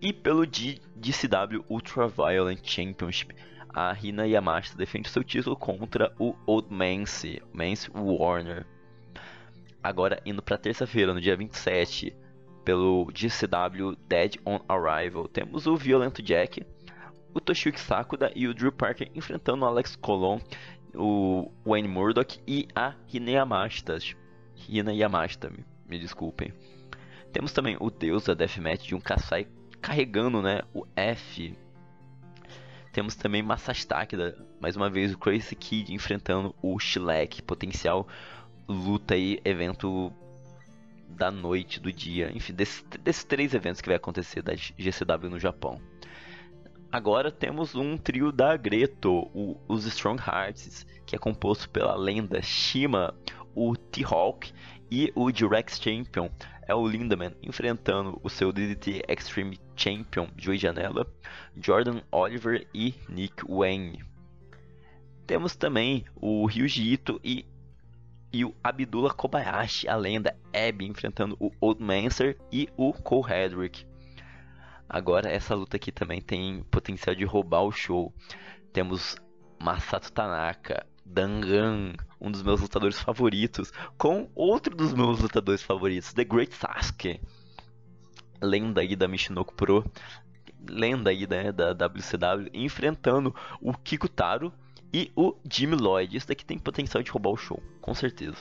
[0.00, 3.34] E pelo DCW Ultra Violent Championship,
[3.74, 8.66] a Hina Yamashita defende seu título contra o Old Mance, Mance Warner.
[9.82, 12.14] Agora indo para terça-feira, no dia 27,
[12.66, 16.66] pelo DCW Dead on Arrival, temos o Violento Jack,
[17.32, 20.40] o Toshiyuki Sakuda e o Drew Parker enfrentando o Alex Colon,
[20.92, 23.98] o Wayne Murdoch e a Hina Yamashita.
[24.68, 26.52] Hina Yamashita, me, me desculpem.
[27.32, 29.46] Temos também o Deus da Deathmatch de um Kasai
[29.80, 31.56] carregando né, o F.
[32.92, 33.86] Temos também Masashi
[34.60, 38.08] mais uma vez o Crazy Kid enfrentando o Shrek, potencial
[38.68, 40.12] luta e evento
[41.08, 45.80] da noite, do dia, enfim, desses, três eventos que vai acontecer da GCW no Japão.
[46.90, 52.40] Agora temos um trio da Greto, o, os Strong Hearts, que é composto pela lenda
[52.42, 53.14] Shima,
[53.54, 54.52] o T-Hawk
[54.90, 56.30] e o Direct Champion,
[56.66, 61.06] é o Lindemann enfrentando o seu DDT Extreme Champion Joey Janela,
[61.56, 64.04] Jordan Oliver e Nick Wayne.
[65.26, 67.44] Temos também o Ryuji Ito e,
[68.32, 73.86] e o Abdullah Kobayashi, a lenda Abby, enfrentando o Old Mancer e o Cole Hedrick.
[74.88, 78.12] Agora essa luta aqui também tem potencial de roubar o show.
[78.72, 79.16] Temos
[79.60, 86.24] Masato Tanaka, Dangan, um dos meus lutadores favoritos, com outro dos meus lutadores favoritos, The
[86.24, 87.20] Great Sasuke,
[88.42, 89.84] lenda aí da Michinoku Pro,
[90.68, 94.52] lenda aí né, da WCW, enfrentando o Kikutaro
[94.92, 96.16] e o Jimmy Lloyd.
[96.16, 98.38] Isso daqui tem potencial de roubar o show, com certeza.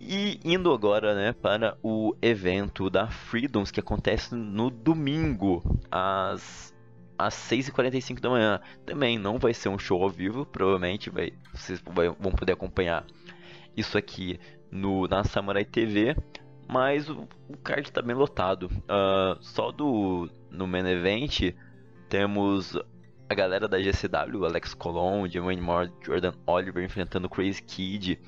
[0.00, 6.72] E indo agora né, para o evento da Freedoms que acontece no domingo, às
[7.26, 8.60] às 6h45 da manhã.
[8.84, 13.04] Também não vai ser um show ao vivo, provavelmente vai, vocês vai, vão poder acompanhar
[13.76, 14.38] isso aqui
[14.70, 16.16] no, na Samurai TV.
[16.68, 18.66] Mas o, o card está bem lotado.
[18.66, 21.54] Uh, só do no main event
[22.08, 22.76] temos
[23.32, 28.20] a galera da GCW, Alex Colon, Dwayne Moore, Jordan Oliver enfrentando Crazy Kid,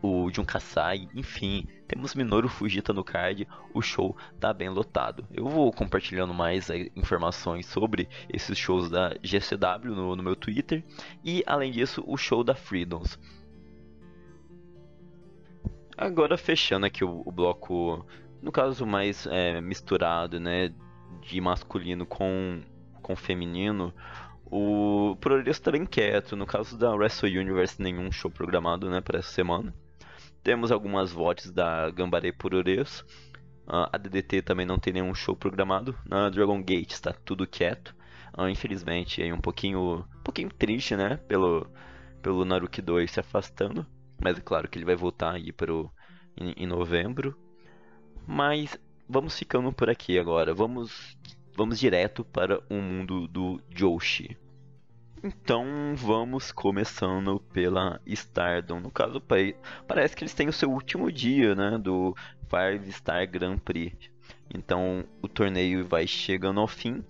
[0.00, 5.26] o Jun Kasai, enfim, temos Minoru Fujita no card, o show tá bem lotado.
[5.32, 10.84] Eu vou compartilhando mais eh, informações sobre esses shows da GCW no, no meu Twitter
[11.24, 13.18] e além disso o show da Freedoms.
[15.98, 18.06] Agora fechando aqui o, o bloco,
[18.40, 20.72] no caso mais é, misturado, né,
[21.20, 22.62] de masculino com,
[23.06, 23.94] com feminino,
[24.46, 26.34] o Progresso tá bem quieto.
[26.34, 29.72] No caso da Wrestle Universe, nenhum show programado, né, para essa semana.
[30.42, 33.02] Temos algumas votes da Gambaré Purores.
[33.68, 35.96] Uh, a DDT também não tem nenhum show programado.
[36.04, 37.94] Na Dragon Gate está tudo quieto.
[38.36, 41.16] Uh, infelizmente, é um pouquinho, um pouquinho triste, né?
[41.28, 41.64] Pelo,
[42.20, 43.86] pelo Naruki 2 se afastando.
[44.20, 45.92] Mas é claro que ele vai voltar aí pro,
[46.36, 47.38] em, em novembro.
[48.26, 48.76] Mas
[49.08, 50.52] vamos ficando por aqui agora.
[50.52, 51.16] Vamos,
[51.56, 54.36] vamos direto para o mundo do Joshi.
[55.24, 58.78] Então vamos começando pela Stardom.
[58.80, 59.20] No caso,
[59.88, 62.14] parece que eles têm o seu último dia né, do
[62.48, 64.10] Five Star Grand Prix.
[64.54, 67.02] Então o torneio vai chegando ao fim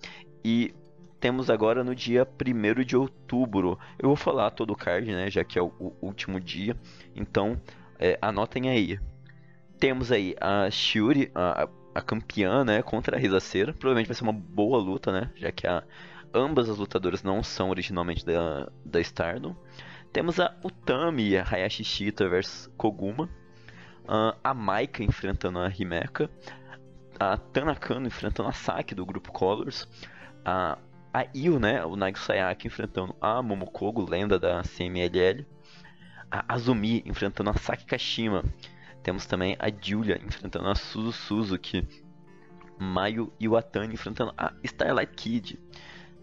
[0.43, 0.73] e
[1.19, 3.77] temos agora no dia 1 de outubro.
[3.99, 6.75] Eu vou falar todo o card, né, já que é o, o último dia.
[7.15, 7.61] Então
[7.99, 8.97] é, anotem aí.
[9.77, 11.69] Temos aí a Shuri, a, a
[12.01, 13.73] campeã, né, contra a Rizaceira.
[13.73, 15.83] Provavelmente vai ser uma boa luta, né, já que a
[16.33, 19.55] Ambas as lutadoras não são originalmente da, da Stardom.
[20.11, 23.25] Temos a Utami a Hayashi Shita versus Koguma.
[24.03, 26.29] Uh, a Maika enfrentando a Himeka.
[27.19, 29.87] A Tanakano enfrentando a Saki do grupo Colors.
[30.45, 30.77] A,
[31.13, 35.45] a Io, né, o Naigo Sayaka enfrentando a Momokogo, lenda da CMLL.
[36.29, 38.43] A Azumi enfrentando a Saki Kashima.
[39.07, 41.87] Temos também a Julia enfrentando a Suzu Suzuki.
[42.77, 45.57] Mayu Iwatani enfrentando a Starlight Kid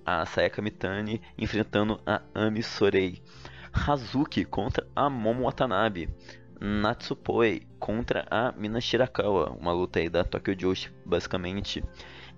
[0.05, 3.23] a Sayaka Mitani enfrentando a Ami Sorei.
[3.73, 6.11] Hazuki contra a Momo Watanabe.
[6.61, 11.83] Natsupoi contra a Mina Shirakawa, uma luta aí da Tokyo Joshi, basicamente.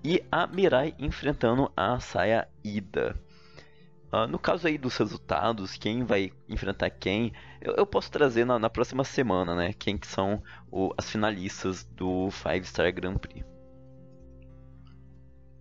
[0.01, 3.19] E a Mirai enfrentando a Saya Ida.
[4.11, 8.57] Uh, no caso aí dos resultados, quem vai enfrentar quem, eu, eu posso trazer na,
[8.57, 9.73] na, próxima semana, né?
[9.73, 10.41] Quem que são
[10.71, 13.45] o, as finalistas do Five Star Grand Prix.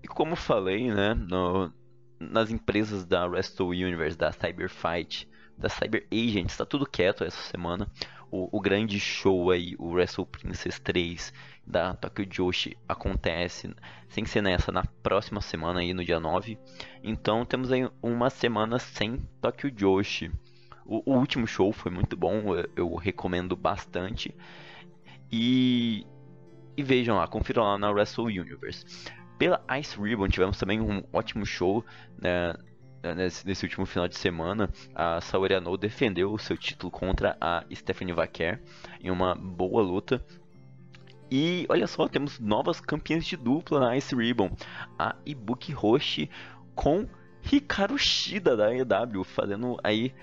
[0.02, 1.14] E como falei, né?
[1.14, 1.72] No,
[2.20, 5.28] nas empresas da Wrestle Universe, da Cyberfight,
[5.58, 7.90] da Cyber Agent, está tudo quieto essa semana.
[8.30, 11.32] O, o, grande show aí, o Wrestle Princess 3
[11.66, 13.74] da Tokyo Joshi acontece
[14.08, 16.58] sem ser nessa na próxima semana aí no dia 9.
[17.02, 20.30] Então temos aí uma semana sem Tokyo Joshi.
[20.84, 24.34] O, o último show foi muito bom, eu, eu recomendo bastante.
[25.30, 26.06] E,
[26.76, 28.84] e vejam lá, confiram lá na Wrestle Universe.
[29.36, 31.84] Pela Ice Ribbon tivemos também um ótimo show
[32.22, 32.54] né,
[33.14, 34.70] nesse, nesse, último final de semana.
[34.94, 38.62] A Saori Anou defendeu o seu título contra a Stephanie Vaquer
[39.00, 40.24] em uma boa luta.
[41.30, 44.50] E olha só, temos novas campeãs de dupla na Ice Ribbon.
[44.98, 46.30] A Ibuki Roshi
[46.74, 47.08] com
[47.50, 50.14] Hikaru Shida da EW, fazendo aí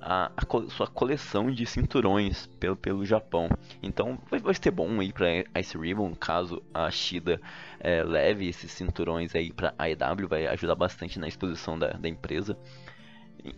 [0.00, 3.48] a, a, sua coleção de cinturões pelo, pelo Japão.
[3.82, 7.40] Então vai, vai ser bom aí para Ice Ribbon, caso a Shida
[7.80, 12.08] é, leve esses cinturões aí para a EW, vai ajudar bastante na exposição da, da
[12.08, 12.56] empresa.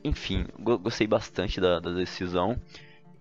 [0.04, 2.60] Enfim, gostei bastante da, da decisão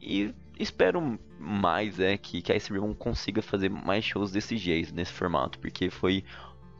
[0.02, 4.94] e espero mais é que, que a Ice Ribbon consiga fazer mais shows desse jeito,
[4.94, 6.24] nesse formato, porque foi,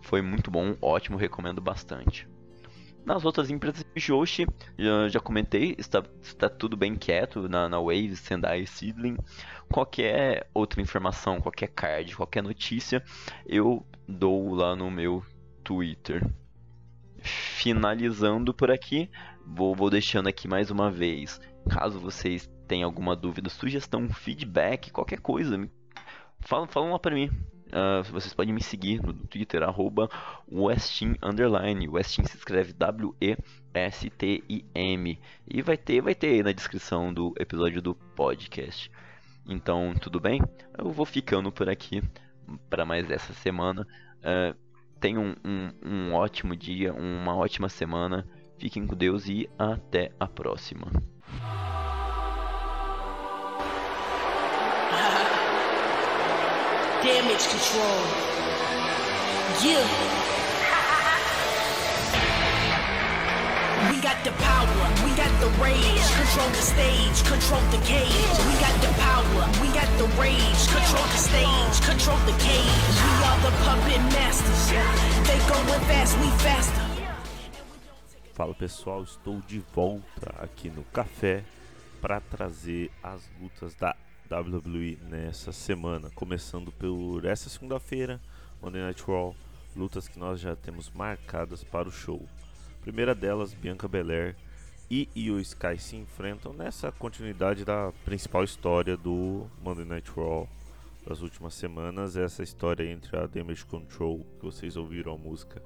[0.02, 2.28] foi muito bom, ótimo, recomendo bastante.
[3.08, 4.46] Nas outras empresas de Joshi,
[4.78, 9.16] já, já comentei, está, está tudo bem quieto na, na Wave, Sendai e Seedling.
[9.72, 13.02] Qualquer outra informação, qualquer card, qualquer notícia,
[13.46, 15.24] eu dou lá no meu
[15.64, 16.22] Twitter.
[17.22, 19.10] Finalizando por aqui,
[19.46, 21.40] vou, vou deixando aqui mais uma vez.
[21.70, 25.70] Caso vocês tem alguma dúvida, sugestão, feedback, qualquer coisa,
[26.42, 27.32] fala, fala lá pra mim.
[27.68, 30.10] Uh, vocês podem me seguir no Twitter, arroba
[30.50, 31.90] Westin Underline.
[31.90, 33.40] Westin se escreve W-E-S-T-I-M.
[35.48, 38.90] E vai ter, vai ter aí na descrição do episódio do podcast.
[39.46, 40.42] Então, tudo bem?
[40.78, 42.02] Eu vou ficando por aqui
[42.70, 43.86] para mais essa semana.
[44.20, 44.56] Uh,
[45.00, 48.26] tenham um, um, um ótimo dia, uma ótima semana.
[48.58, 50.92] Fiquem com Deus e até a próxima.
[57.08, 58.00] Damage control.
[59.64, 59.88] Yeah.
[63.90, 68.36] We got the power, we got the rage, control the stage, control the cage.
[68.48, 72.96] We got the power, we got the rage, control the stage, control the cage.
[73.08, 74.64] We are the puppet masters.
[75.28, 76.88] They going fast, we faster.
[78.34, 81.44] Fala pessoal, estou de volta aqui no café
[82.02, 83.96] para trazer as lutas da
[84.30, 88.20] WWE nessa semana, começando por essa segunda-feira,
[88.62, 89.34] Monday Night Raw,
[89.76, 92.28] lutas que nós já temos marcadas para o show.
[92.82, 94.36] primeira delas, Bianca Belair
[94.92, 100.48] e Io Sky se enfrentam nessa continuidade da principal história do Monday Night Raw
[101.08, 105.64] das últimas semanas, essa história entre a Damage Control, que vocês ouviram a música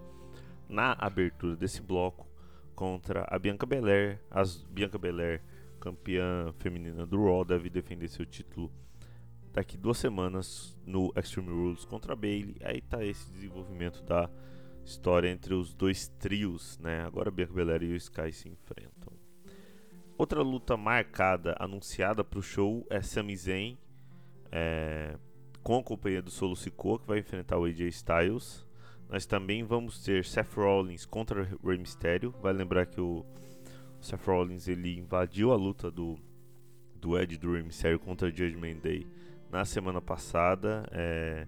[0.69, 2.27] na abertura desse bloco,
[2.75, 5.41] contra a Bianca Belair, as Bianca Belair
[5.81, 8.71] campeã feminina do Raw, deve defender seu título
[9.51, 12.55] daqui duas semanas no Extreme Rules contra Bailey.
[12.63, 14.29] Aí tá esse desenvolvimento da
[14.85, 17.01] história entre os dois trios, né?
[17.01, 19.11] Agora Bianca Belair e o Sky se enfrentam.
[20.17, 23.77] Outra luta marcada, anunciada para o show é Sami Zayn
[24.51, 25.17] é,
[25.63, 28.65] com a companhia do Solo Sikoa que vai enfrentar o AJ Styles.
[29.09, 32.33] Nós também vamos ter Seth Rollins contra Rey Mysterio.
[32.41, 33.25] Vai lembrar que o
[34.01, 36.17] Seth Rollins ele invadiu a luta do,
[36.95, 39.07] do Ed do Rey Mysterio contra Judgment Day
[39.49, 40.85] na semana passada.
[40.91, 41.47] É,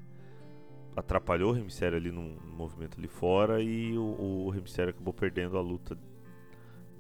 [0.96, 5.14] atrapalhou o Rey Mysterio ali no, movimento ali fora e o, o Rey Mysterio acabou
[5.14, 5.98] perdendo a luta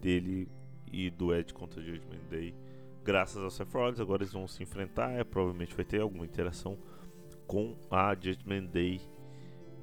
[0.01, 0.49] dele
[0.91, 2.55] e do Ed contra Judgment Day.
[3.03, 5.11] Graças ao Seth Rollins, agora eles vão se enfrentar.
[5.11, 6.77] É, provavelmente vai ter alguma interação
[7.45, 9.01] com a Judgment Day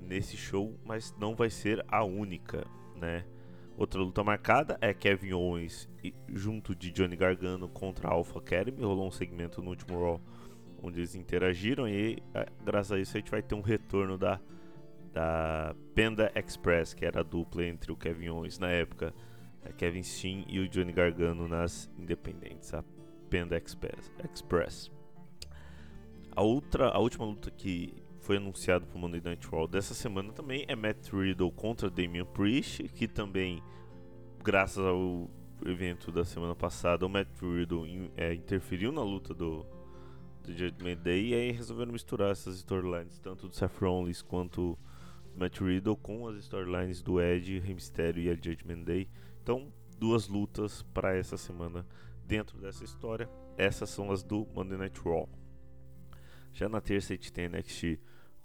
[0.01, 3.25] nesse show, mas não vai ser a única, né?
[3.81, 5.89] Outra luta marcada é Kevin Owens
[6.29, 8.83] junto de Johnny Gargano contra a Alpha Academy.
[8.83, 10.21] Rolou um segmento no último Raw
[10.83, 14.39] onde eles interagiram e é, graças a isso a gente vai ter um retorno da,
[15.15, 19.15] da Panda Express, que era a dupla entre o Kevin Owens na época,
[19.79, 22.85] Kevin Steen e o Johnny Gargano nas independentes, a
[23.31, 24.13] Panda Express.
[24.31, 24.91] Express.
[26.37, 27.95] A outra, a última luta que
[28.31, 32.25] foi anunciado para o Monday Night Raw dessa semana também é Matt Riddle contra Damian
[32.25, 33.61] Priest, que também,
[34.41, 35.29] graças ao
[35.67, 39.67] evento da semana passada, o Matt Riddle é, interferiu na luta do,
[40.45, 44.79] do Judgment Day e aí resolveram misturar essas storylines, tanto do Seth Rollins quanto
[45.35, 49.11] do Matt Riddle com as storylines do Edge, Rey Mysterio e a Judgment Day.
[49.43, 51.85] Então duas lutas para essa semana
[52.25, 53.29] dentro dessa história.
[53.59, 55.29] Essas são as do Monday Night Raw.
[56.53, 57.99] Já na terça a gente tem NXT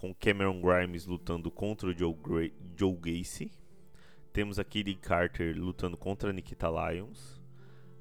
[0.06, 3.51] com Cameron Grimes lutando contra o Joe, Gra Joe Gacy.
[4.32, 7.41] Temos a Katie Carter lutando contra a Nikita Lyons.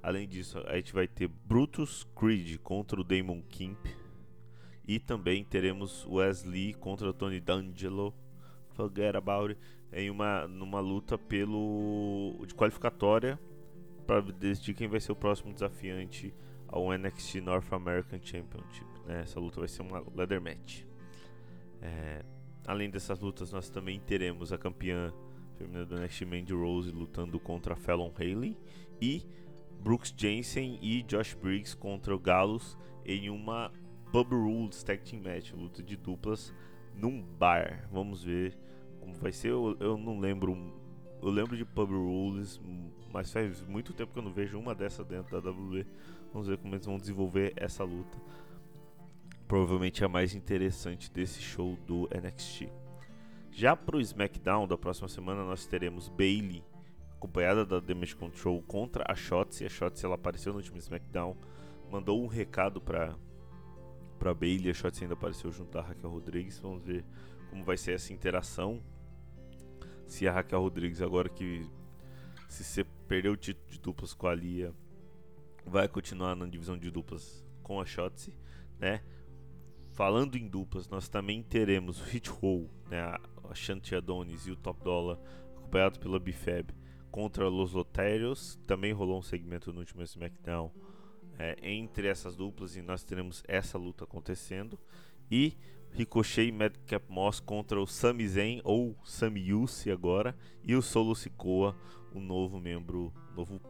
[0.03, 3.87] Além disso, a gente vai ter Brutus Creed contra o Damon Kimp.
[4.87, 8.13] E também teremos Wesley contra o Tony D'Angelo.
[8.75, 9.61] Forget about it.
[9.91, 13.41] Em uma numa luta pelo de qualificatória
[14.07, 16.35] para decidir quem vai ser o próximo desafiante
[16.69, 18.87] ao NXT North American Championship.
[19.07, 19.23] Né?
[19.23, 20.85] Essa luta vai ser uma leather match.
[21.85, 22.25] É,
[22.67, 25.13] além dessas lutas, nós também teremos a campeã
[25.59, 28.57] feminina do NXT Mandy Rose lutando contra Fallon Haley
[29.01, 29.23] e
[29.83, 33.71] Brooks Jensen e Josh Briggs contra o Galos em uma
[34.11, 36.55] Pub Rules Tag Team Match, luta de duplas
[36.97, 37.87] num bar.
[37.93, 38.57] Vamos ver
[38.99, 39.51] como vai ser.
[39.51, 40.57] Eu, eu não lembro.
[41.21, 42.61] Eu lembro de Pub Rules,
[43.13, 45.87] mas faz muito tempo que eu não vejo uma dessa dentro da WWE.
[46.33, 48.19] Vamos ver como eles vão desenvolver essa luta
[49.47, 52.69] provavelmente a mais interessante desse show do NXT.
[53.51, 56.65] Já para o SmackDown da próxima semana nós teremos Bailey
[57.17, 59.65] acompanhada da Damage Control contra a Shotzi.
[59.65, 61.37] A Shotzi ela apareceu no último SmackDown,
[61.91, 63.17] mandou um recado para
[64.19, 64.71] para Bailey.
[64.71, 66.59] A Shotzi ainda apareceu junto da Raquel Rodrigues.
[66.59, 67.05] Vamos ver
[67.51, 68.83] como vai ser essa interação.
[70.07, 71.67] Se a Raquel Rodrigues agora que
[72.49, 74.73] se você perdeu o título de duplas com a Lia,
[75.65, 78.37] vai continuar na divisão de duplas com a Shotzi,
[78.79, 79.03] né?
[79.95, 84.57] Falando em duplas, nós também teremos o Hit Roll, né, a Shanti Adonis e o
[84.57, 85.17] Top Dollar,
[85.57, 86.75] acompanhado pela Bifab,
[87.13, 88.59] contra Los Lotérios.
[88.67, 90.73] Também rolou um segmento no último SmackDown
[91.39, 94.77] é, entre essas duplas e nós teremos essa luta acontecendo.
[95.31, 95.57] E
[95.93, 101.15] Ricochet e Madcap Moss contra o Sami Zayn ou Sami Yusi agora e o Solo
[101.15, 101.77] Sikoa,
[102.13, 103.61] o novo membro, novo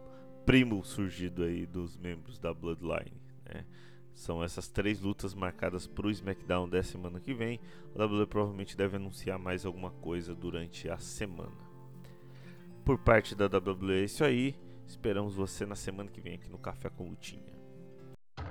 [0.46, 3.20] primo surgido aí dos membros da Bloodline.
[3.44, 3.66] Né?
[4.14, 7.60] São essas três lutas marcadas para o SmackDown da semana que vem.
[7.94, 11.52] O WWE provavelmente deve anunciar mais alguma coisa durante a semana.
[12.84, 14.54] Por parte da WWE é isso aí.
[14.86, 17.52] Esperamos você na semana que vem aqui no Café com Lutinha.
[18.36, 18.42] A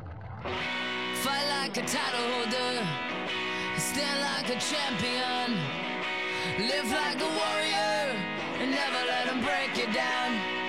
[6.55, 8.15] a live like a warrior,
[8.59, 10.62] and never let them break you down.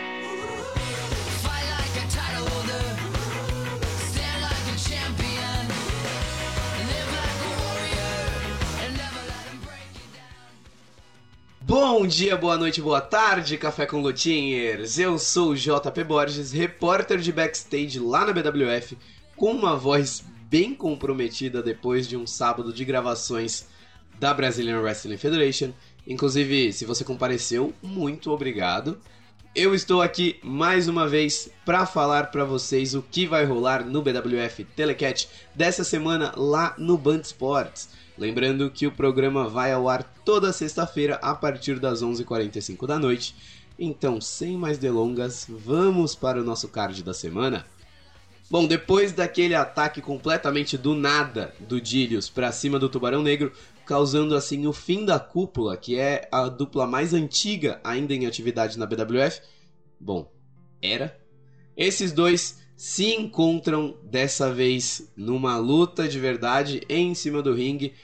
[11.87, 14.99] Bom dia, boa noite, boa tarde, Café com Lutinhers.
[14.99, 18.97] Eu sou o JP Borges, repórter de backstage lá na BWF,
[19.37, 23.66] com uma voz bem comprometida depois de um sábado de gravações
[24.18, 25.74] da Brazilian Wrestling Federation.
[26.07, 28.99] Inclusive, se você compareceu, muito obrigado.
[29.55, 34.01] Eu estou aqui mais uma vez para falar para vocês o que vai rolar no
[34.01, 37.91] BWF Telecat dessa semana lá no Band Sports.
[38.16, 43.34] Lembrando que o programa vai ao ar toda sexta-feira a partir das 11h45 da noite.
[43.78, 47.66] Então, sem mais delongas, vamos para o nosso card da semana.
[48.48, 53.52] Bom, depois daquele ataque completamente do nada do Dílios para cima do Tubarão Negro,
[53.84, 58.78] causando assim o fim da cúpula, que é a dupla mais antiga ainda em atividade
[58.78, 59.40] na BWF.
[59.98, 60.30] Bom,
[60.80, 61.18] era.
[61.76, 67.94] Esses dois se encontram dessa vez numa luta de verdade em cima do ringue.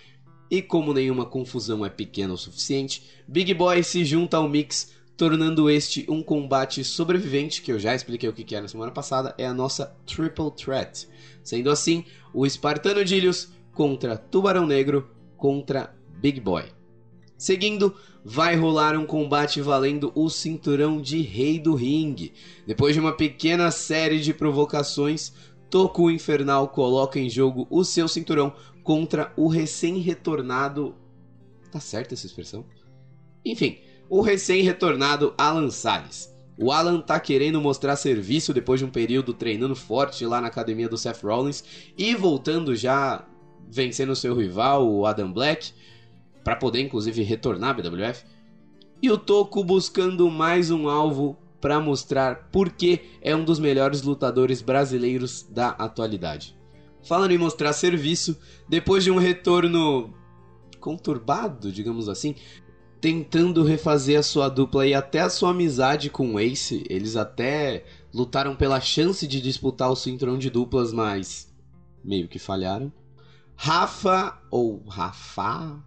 [0.51, 5.71] E como nenhuma confusão é pequena o suficiente, Big Boy se junta ao mix, tornando
[5.71, 9.47] este um combate sobrevivente, que eu já expliquei o que é na semana passada, é
[9.47, 11.09] a nossa Triple Threat.
[11.45, 12.05] Sendo assim,
[12.35, 16.80] o Espartano Dilius contra Tubarão Negro contra Big Boy.
[17.41, 22.35] Seguindo, vai rolar um combate valendo o cinturão de rei do ringue.
[22.67, 25.33] Depois de uma pequena série de provocações,
[25.71, 28.53] Toku Infernal coloca em jogo o seu cinturão
[28.85, 30.95] contra o recém-retornado.
[31.73, 32.63] Tá certa essa expressão?
[33.43, 33.79] Enfim,
[34.11, 36.31] o recém-retornado Alan Salles.
[36.59, 40.91] O Alan tá querendo mostrar serviço depois de um período treinando forte lá na academia
[40.91, 41.65] do Seth Rollins
[41.97, 43.27] e voltando já
[43.67, 45.73] vencendo seu rival, o Adam Black
[46.45, 48.25] para poder inclusive retornar à BWF.
[49.03, 54.03] E o Toco buscando mais um alvo para mostrar por que é um dos melhores
[54.03, 56.57] lutadores brasileiros da atualidade.
[57.03, 58.39] Falando em mostrar serviço,
[58.69, 60.13] depois de um retorno
[60.79, 62.35] conturbado, digamos assim,
[63.01, 67.85] tentando refazer a sua dupla e até a sua amizade com o Ace, eles até
[68.13, 71.51] lutaram pela chance de disputar o cinturão de duplas, mas
[72.05, 72.93] meio que falharam.
[73.57, 75.83] Rafa ou Rafa,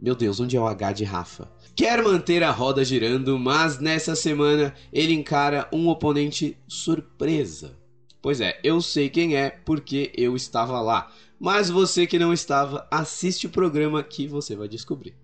[0.00, 1.50] meu Deus, onde é o H de Rafa?
[1.76, 7.78] quer manter a roda girando, mas nessa semana ele encara um oponente surpresa.
[8.22, 11.12] Pois é, eu sei quem é porque eu estava lá.
[11.38, 15.14] Mas você que não estava, assiste o programa que você vai descobrir.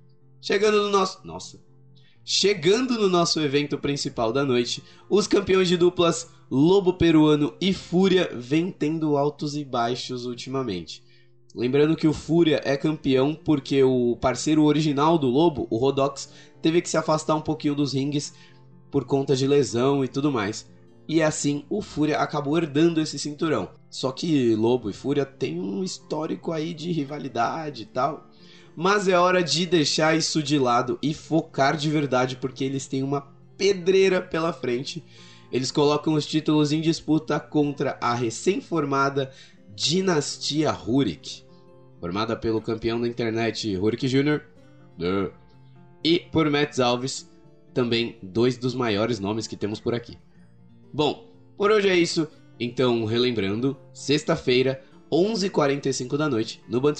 [0.43, 1.27] Chegando no nosso.
[1.27, 1.59] Nossa!
[2.23, 8.31] Chegando no nosso evento principal da noite, os campeões de duplas Lobo Peruano e Fúria
[8.35, 11.03] vêm tendo altos e baixos ultimamente.
[11.55, 16.31] Lembrando que o Fúria é campeão porque o parceiro original do Lobo, o Rodox,
[16.63, 18.33] teve que se afastar um pouquinho dos rings
[18.91, 20.67] por conta de lesão e tudo mais.
[21.07, 23.69] E assim o Fúria acabou herdando esse cinturão.
[23.91, 28.27] Só que Lobo e Fúria têm um histórico aí de rivalidade e tal.
[28.75, 33.03] Mas é hora de deixar isso de lado e focar de verdade porque eles têm
[33.03, 33.21] uma
[33.59, 35.05] pedreira pela frente.
[35.53, 39.31] Eles colocam os títulos em disputa contra a recém-formada
[39.75, 41.45] Dinastia Rurik,
[42.01, 44.41] formada pelo campeão da internet Rurik Jr.
[46.05, 47.31] e por Matt Alves,
[47.73, 50.19] também dois dos maiores nomes que temos por aqui.
[50.93, 52.29] Bom, por hoje é isso.
[52.61, 56.95] Então, relembrando, sexta-feira, 11h45 da noite, no Band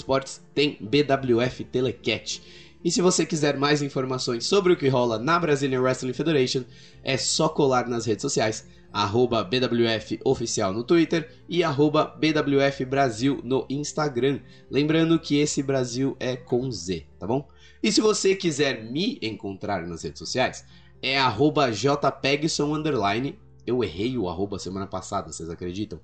[0.53, 2.41] tem BWF Telecat.
[2.83, 6.63] E se você quiser mais informações sobre o que rola na Brazilian Wrestling Federation,
[7.03, 13.39] é só colar nas redes sociais, arroba BWF Oficial no Twitter e arroba BWF Brasil
[13.43, 14.39] no Instagram.
[14.69, 17.47] Lembrando que esse Brasil é com Z, tá bom?
[17.81, 20.65] E se você quiser me encontrar nas redes sociais,
[21.01, 25.99] é arroba JPegson underline eu errei o arroba semana passada, vocês acreditam?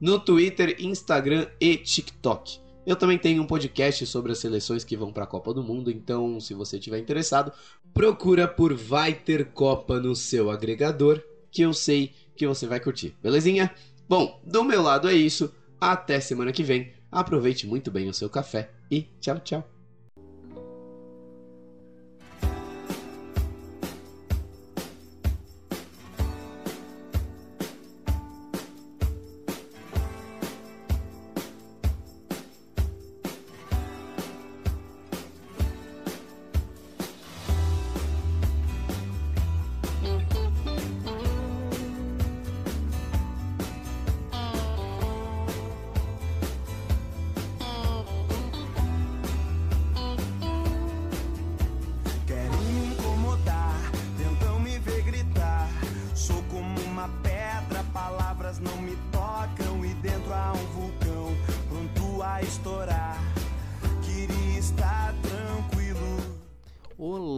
[0.00, 2.60] No Twitter, Instagram e TikTok.
[2.88, 5.90] Eu também tenho um podcast sobre as seleções que vão para a Copa do Mundo,
[5.90, 7.52] então se você estiver interessado,
[7.92, 13.14] procura por Vai Ter Copa no seu agregador, que eu sei que você vai curtir,
[13.22, 13.70] belezinha?
[14.08, 15.52] Bom, do meu lado é isso.
[15.78, 16.90] Até semana que vem.
[17.12, 19.77] Aproveite muito bem o seu café e tchau, tchau.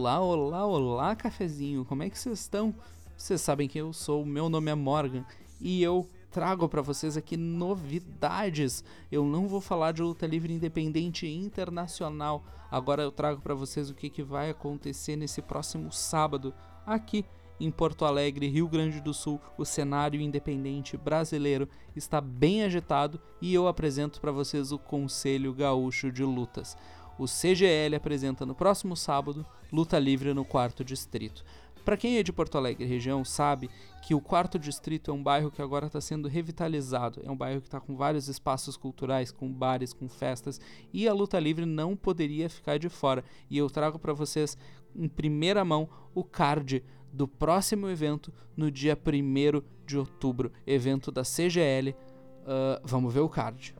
[0.01, 1.85] Olá, olá, olá, cafezinho.
[1.85, 2.73] Como é que vocês estão?
[3.15, 5.23] Vocês sabem que eu sou, meu nome é Morgan
[5.61, 8.83] e eu trago para vocês aqui novidades.
[9.11, 12.43] Eu não vou falar de luta livre independente internacional.
[12.71, 16.51] Agora eu trago para vocês o que, que vai acontecer nesse próximo sábado
[16.83, 17.23] aqui
[17.59, 19.39] em Porto Alegre, Rio Grande do Sul.
[19.55, 26.11] O cenário independente brasileiro está bem agitado e eu apresento para vocês o Conselho Gaúcho
[26.11, 26.75] de Lutas
[27.21, 31.45] o CGL apresenta no próximo sábado Luta Livre no Quarto Distrito.
[31.85, 33.69] Para quem é de Porto Alegre região sabe
[34.01, 37.21] que o Quarto Distrito é um bairro que agora está sendo revitalizado.
[37.23, 40.59] É um bairro que está com vários espaços culturais, com bares, com festas
[40.91, 43.23] e a luta livre não poderia ficar de fora.
[43.51, 44.57] E eu trago para vocês
[44.95, 51.21] em primeira mão o card do próximo evento no dia 1 de outubro, evento da
[51.21, 51.91] CGL.
[51.91, 53.75] Uh, vamos ver o card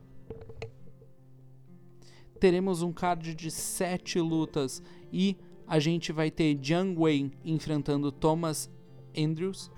[2.41, 4.81] teremos um card de 7 lutas
[5.13, 5.37] e
[5.67, 8.67] a gente vai ter Jiang Wei enfrentando Thomas
[9.15, 9.69] Andrews.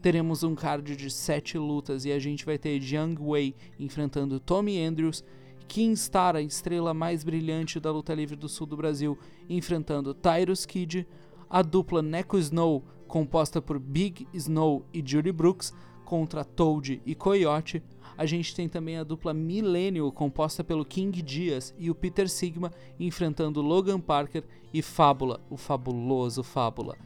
[0.00, 4.80] Teremos um card de 7 lutas e a gente vai ter Jiang Wei enfrentando Tommy
[4.80, 5.24] Andrews.
[5.66, 10.64] King Star, a estrela mais brilhante da luta livre do sul do Brasil, enfrentando Tyrus
[10.64, 11.08] Kid.
[11.50, 17.82] A dupla Neko Snow, composta por Big Snow e Judy Brooks, contra Toad e Coyote.
[18.18, 22.72] A gente tem também a dupla Millennial, composta pelo King Dias e o Peter Sigma,
[22.98, 24.42] enfrentando Logan Parker
[24.74, 26.96] e Fábula, o fabuloso Fábula.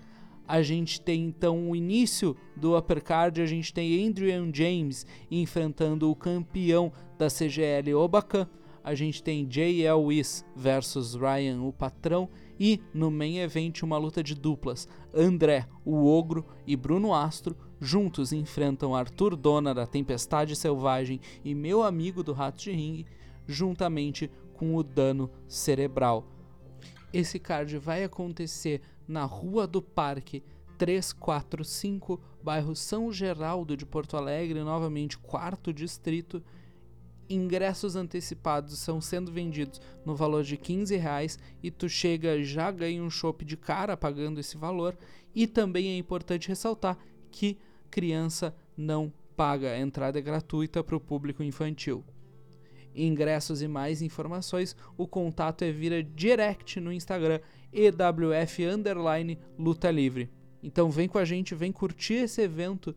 [0.49, 6.17] A gente tem então o início do uppercard, a gente tem Adrian James enfrentando o
[6.17, 8.49] campeão da CGL Obacan.
[8.83, 10.07] A gente tem J.L.
[10.07, 12.27] Wiss versus Ryan, o patrão.
[12.59, 18.33] E no main event, uma luta de duplas: André, o ogro, e Bruno Astro juntos
[18.33, 23.05] enfrentam Arthur Dona da Tempestade Selvagem e meu amigo do Rato de Ring,
[23.45, 26.25] juntamente com o dano cerebral.
[27.13, 30.45] Esse card vai acontecer na Rua do Parque
[30.79, 36.41] 345, bairro São Geraldo de Porto Alegre, novamente quarto distrito,
[37.29, 43.03] ingressos antecipados estão sendo vendidos no valor de 15 reais e tu chega já ganha
[43.03, 44.97] um chopp de cara pagando esse valor.
[45.35, 46.97] E também é importante ressaltar
[47.31, 47.59] que
[47.93, 52.03] criança não paga, a entrada é gratuita para o público infantil.
[52.95, 57.39] Ingressos e mais informações, o contato é via direct no Instagram
[57.73, 60.31] EWF underline luta livre.
[60.63, 62.95] Então vem com a gente, vem curtir esse evento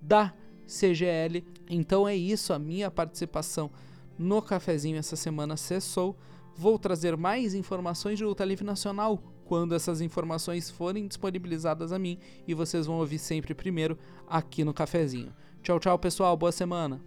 [0.00, 0.32] da
[0.66, 1.44] CGL.
[1.68, 3.70] Então é isso, a minha participação
[4.18, 6.16] no cafezinho essa semana cessou.
[6.56, 12.18] Vou trazer mais informações de luta livre nacional quando essas informações forem disponibilizadas a mim
[12.46, 15.32] e vocês vão ouvir sempre primeiro aqui no cafezinho.
[15.62, 17.00] Tchau, tchau, pessoal, boa semana.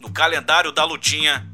[0.00, 1.51] No calendário da lutinha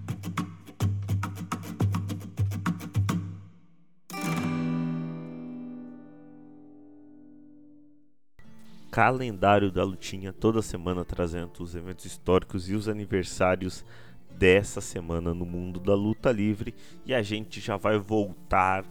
[8.91, 13.85] calendário da lutinha toda semana trazendo os eventos históricos e os aniversários
[14.31, 16.75] dessa semana no mundo da luta livre.
[17.05, 18.85] E a gente já vai voltar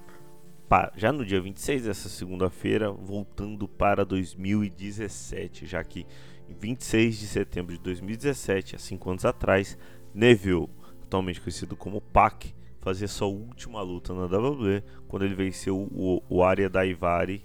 [0.67, 6.05] para, já no dia 26 dessa segunda-feira, voltando para 2017, já que
[6.49, 9.77] em 26 de setembro de 2017, há 5 anos atrás,
[10.13, 10.69] Neville,
[11.03, 16.43] atualmente conhecido como Pac, fazia sua última luta na WWE quando ele venceu o, o
[16.43, 17.43] Arya Daivari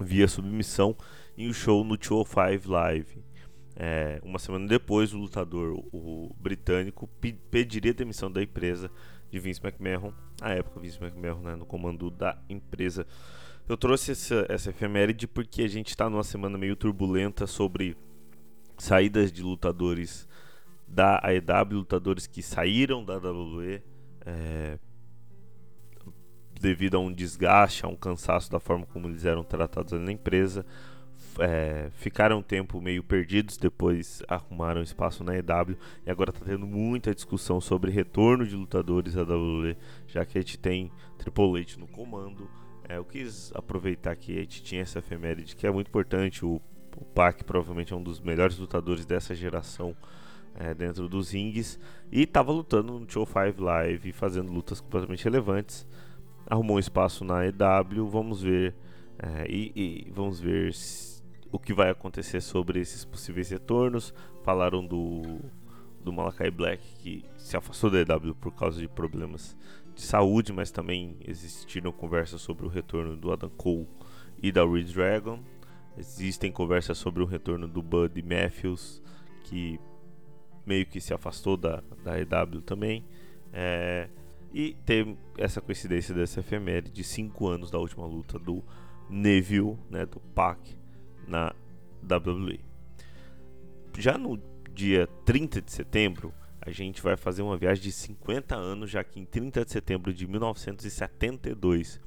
[0.00, 0.96] via submissão
[1.36, 3.22] em um show no 205 Live.
[3.74, 7.08] É, uma semana depois, o lutador, o britânico,
[7.50, 8.90] pediria demissão da empresa
[9.30, 10.12] de Vince McMahon.
[10.40, 13.06] Na época, Vince McMahon né, no comando da empresa.
[13.68, 17.96] Eu trouxe essa, essa efeméride porque a gente está numa semana meio turbulenta sobre
[18.76, 20.28] saídas de lutadores
[20.86, 23.82] da AEW, lutadores que saíram da WWE
[24.26, 24.78] é,
[26.60, 30.66] devido a um desgaste, a um cansaço da forma como eles eram tratados na empresa
[31.38, 35.76] é, ficaram um tempo meio perdidos, depois arrumaram espaço na EW
[36.06, 39.76] e agora está tendo muita discussão sobre retorno de lutadores à WWE,
[40.06, 42.48] já que a gente tem Triple H no comando.
[42.88, 46.44] É, eu quis aproveitar que a gente tinha essa efeméride que é muito importante.
[46.44, 46.60] O,
[46.96, 49.96] o Pac provavelmente é um dos melhores lutadores dessa geração
[50.54, 51.78] é, dentro dos rings
[52.10, 55.86] e estava lutando no Show 5 Live, fazendo lutas completamente relevantes.
[56.46, 58.74] Arrumou um espaço na EW, vamos ver.
[59.18, 61.11] É, e, e, vamos ver se
[61.52, 64.14] o que vai acontecer sobre esses possíveis retornos.
[64.42, 65.38] Falaram do,
[66.02, 69.56] do Malakai Black que se afastou da EW por causa de problemas
[69.94, 73.86] de saúde, mas também existiram conversas sobre o retorno do Adam Cole
[74.42, 75.38] e da Reed Dragon.
[75.98, 79.02] Existem conversas sobre o retorno do Buddy Matthews,
[79.44, 79.78] que
[80.64, 83.04] meio que se afastou da, da EW também.
[83.52, 84.08] É,
[84.54, 88.64] e tem essa coincidência dessa efeméride de 5 anos da última luta do
[89.10, 90.58] Neville, né, do Pac,
[91.26, 91.54] na
[92.02, 92.60] WWE.
[93.98, 94.40] Já no
[94.72, 99.18] dia 30 de setembro, a gente vai fazer uma viagem de 50 anos, já que
[99.18, 102.00] em 30 de setembro de 1972,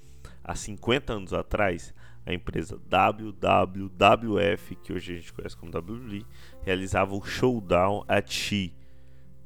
[0.43, 1.93] há 50 anos atrás,
[2.26, 6.26] a empresa WWF, que hoje a gente conhece como WWE,
[6.63, 8.74] realizava o Showdown at She,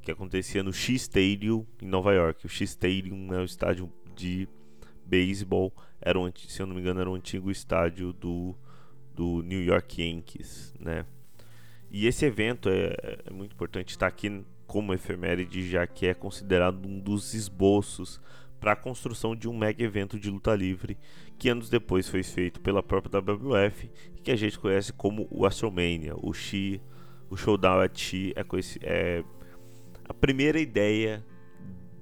[0.01, 2.45] que acontecia no She Stadium em Nova York.
[2.45, 4.47] O She Stadium é o estádio de
[5.05, 8.55] beisebol, era um, se eu não me engano, era o um antigo estádio do
[9.19, 11.05] do New York Yankees, né?
[11.91, 16.87] E esse evento é, é muito importante estar aqui como efeméride, já que é considerado
[16.87, 18.21] um dos esboços
[18.61, 20.97] para a construção de um mega evento de luta livre
[21.37, 23.91] que anos depois foi feito pela própria WWF
[24.23, 26.79] que a gente conhece como o WrestleMania, o She,
[27.29, 28.45] o Showdown at She é,
[28.83, 29.23] é
[30.07, 31.25] a primeira ideia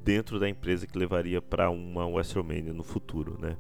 [0.04, 3.58] dentro da empresa que levaria para uma WrestleMania no futuro, né?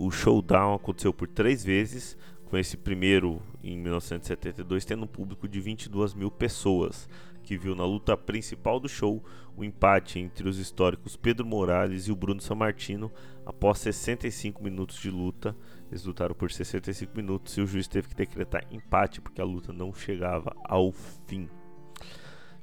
[0.00, 2.16] O showdown aconteceu por três vezes,
[2.50, 7.08] com esse primeiro em 1972 tendo um público de 22 mil pessoas,
[7.44, 9.24] que viu na luta principal do show
[9.56, 13.10] o empate entre os históricos Pedro Morales e o Bruno Sammartino
[13.46, 15.56] após 65 minutos de luta.
[15.90, 19.72] Eles lutaram por 65 minutos e o juiz teve que decretar empate porque a luta
[19.72, 20.92] não chegava ao
[21.26, 21.48] fim.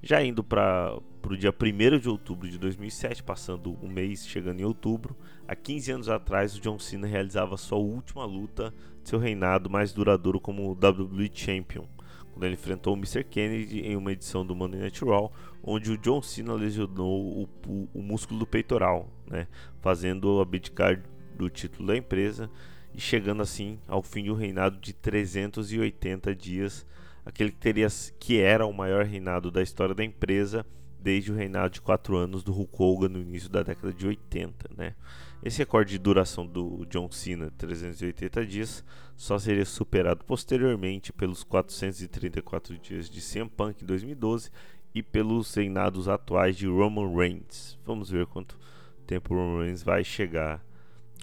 [0.01, 4.63] Já indo para o dia 1 de outubro de 2007, passando um mês, chegando em
[4.63, 5.15] outubro,
[5.47, 8.73] há 15 anos atrás o John Cena realizava sua última luta
[9.03, 11.85] de seu reinado mais duradouro como WWE Champion,
[12.31, 13.23] quando ele enfrentou o Mr.
[13.23, 15.31] Kennedy em uma edição do Monday Night Raw,
[15.63, 19.47] onde o John Cena lesionou o, o, o músculo do peitoral, né,
[19.81, 21.01] fazendo abdicar
[21.35, 22.49] do título da empresa
[22.93, 26.85] e chegando assim ao fim de um reinado de 380 dias
[27.27, 27.87] aquele que teria
[28.19, 30.65] que era o maior reinado da história da empresa
[30.99, 34.69] desde o reinado de 4 anos do Hulk Hogan no início da década de 80,
[34.75, 34.95] né?
[35.43, 38.83] Esse recorde de duração do John Cena, 380 dias,
[39.15, 44.49] só seria superado posteriormente pelos 434 dias de CM Punk em 2012
[44.95, 47.77] e pelos reinados atuais de Roman Reigns.
[47.85, 48.57] Vamos ver quanto
[49.05, 50.65] tempo o Roman Reigns vai chegar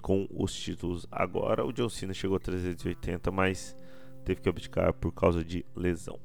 [0.01, 1.65] com os títulos agora.
[1.65, 3.75] O John Cena chegou a 380, mas
[4.25, 6.19] teve que abdicar por causa de lesão.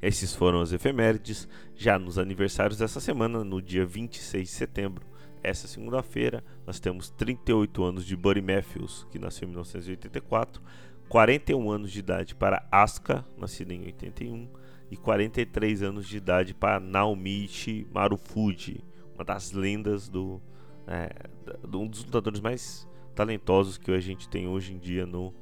[0.00, 1.48] Esses foram as efemérides.
[1.76, 5.06] Já nos aniversários dessa semana, no dia 26 de setembro,
[5.42, 10.62] essa segunda-feira, nós temos 38 anos de Buddy Matthews, que nasceu em 1984,
[11.08, 14.48] 41 anos de idade para Asuka, nascida em 81,
[14.90, 18.84] e 43 anos de idade para Naomichi Marufuji,
[19.14, 20.40] uma das lendas do,
[20.86, 21.10] é,
[21.72, 25.34] um dos lutadores mais talentosos que a gente tem hoje em dia no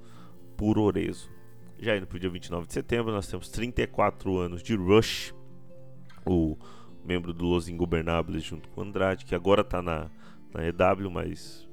[0.60, 1.30] Puroreso.
[1.78, 5.34] Já indo para o dia 29 de setembro, nós temos 34 anos de Rush,
[6.26, 6.54] o
[7.02, 10.10] membro do Los Ingobernables junto com Andrade, que agora está na,
[10.52, 11.66] na EW, mas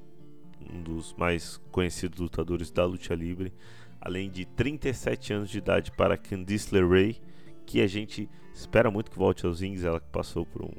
[0.73, 3.53] um dos mais conhecidos lutadores da luta livre,
[3.99, 7.19] além de 37 anos de idade para Candice LeRae,
[7.65, 10.71] que a gente espera muito que volte aos rings, ela que passou por, um,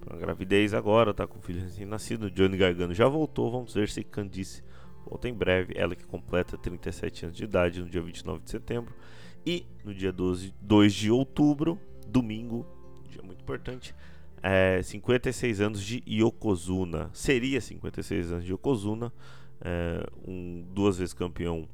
[0.00, 3.90] por uma gravidez agora, está com um filho recém-nascido, Johnny Gargano já voltou, vamos ver
[3.90, 4.62] se Candice
[5.08, 8.94] volta em breve, ela que completa 37 anos de idade no dia 29 de setembro,
[9.46, 12.66] e no dia 12, 2 de outubro, domingo,
[13.10, 13.94] dia muito importante,
[14.42, 17.10] é, 56 anos de Yokozuna.
[17.12, 19.12] Seria 56 anos de Yokozuna,
[19.60, 21.68] é, um duas vezes campeão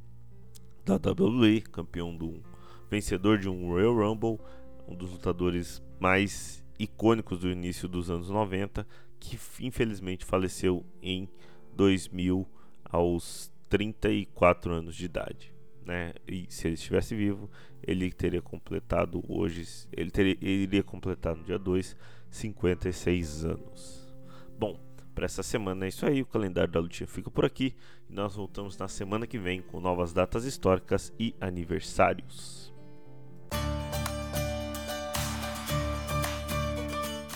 [0.85, 2.43] da WWE, campeão do
[2.91, 4.39] vencedor de um Royal Rumble,
[4.87, 8.87] um dos lutadores mais icônicos do início dos anos 90,
[9.19, 11.29] que infelizmente faleceu em
[11.75, 12.47] 2000
[12.95, 16.15] aos 34 anos de idade né?
[16.27, 17.51] E se ele estivesse vivo,
[17.83, 21.97] ele teria completado hoje, ele, teria, ele iria completar no dia 2,
[22.31, 24.15] 56 anos.
[24.59, 24.81] Bom,
[25.15, 27.75] para essa semana é isso aí, o calendário da lutinha fica por aqui
[28.09, 32.73] e nós voltamos na semana que vem com novas datas históricas e aniversários.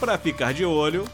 [0.00, 1.04] Para ficar de olho,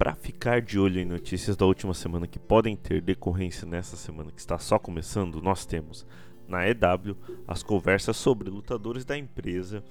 [0.00, 4.30] para ficar de olho em notícias da última semana que podem ter decorrência nessa semana
[4.30, 6.06] que está só começando, nós temos
[6.48, 7.14] na EW
[7.46, 9.84] as conversas sobre lutadores da empresa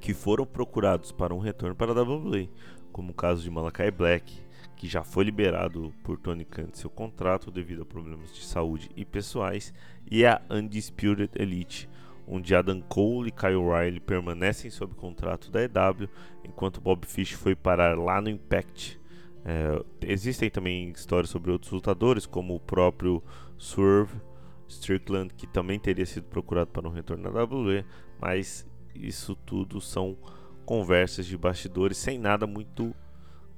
[0.00, 2.48] que foram procurados para um retorno para a WWE,
[2.92, 4.40] como o caso de Malakai Black,
[4.76, 8.88] que já foi liberado por Tony Khan de seu contrato devido a problemas de saúde
[8.94, 9.74] e pessoais,
[10.08, 11.90] e a Undisputed Elite,
[12.24, 16.08] onde Adam Cole e Kyle O'Reilly permanecem sob contrato da EW,
[16.44, 19.02] enquanto Bob Fish foi parar lá no Impact
[19.44, 23.22] é, existem também histórias sobre outros lutadores, como o próprio
[23.58, 24.18] Swerve
[24.66, 27.84] Strickland, que também teria sido procurado para um retorno na WWE,
[28.18, 30.16] mas isso tudo são
[30.64, 32.94] conversas de bastidores sem nada muito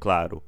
[0.00, 0.42] claro.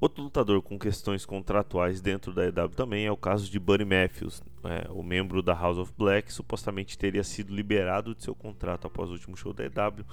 [0.00, 4.42] Outro lutador com questões contratuais dentro da EW também é o caso de Buddy Matthews,
[4.64, 9.10] é, o membro da House of Black, supostamente teria sido liberado de seu contrato após
[9.10, 10.06] o último show da EW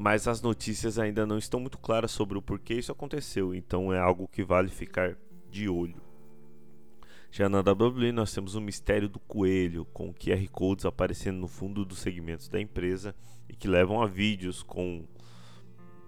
[0.00, 3.98] mas as notícias ainda não estão muito claras sobre o porquê isso aconteceu, então é
[3.98, 5.14] algo que vale ficar
[5.50, 6.00] de olho.
[7.30, 11.84] Já na WWE nós temos o mistério do coelho, com QR codes aparecendo no fundo
[11.84, 13.14] dos segmentos da empresa
[13.46, 15.04] e que levam a vídeos com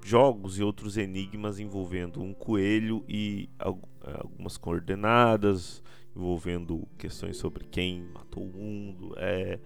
[0.03, 5.83] jogos e outros enigmas envolvendo um coelho e algumas coordenadas,
[6.17, 9.13] envolvendo questões sobre quem matou o mundo.
[9.19, 9.61] É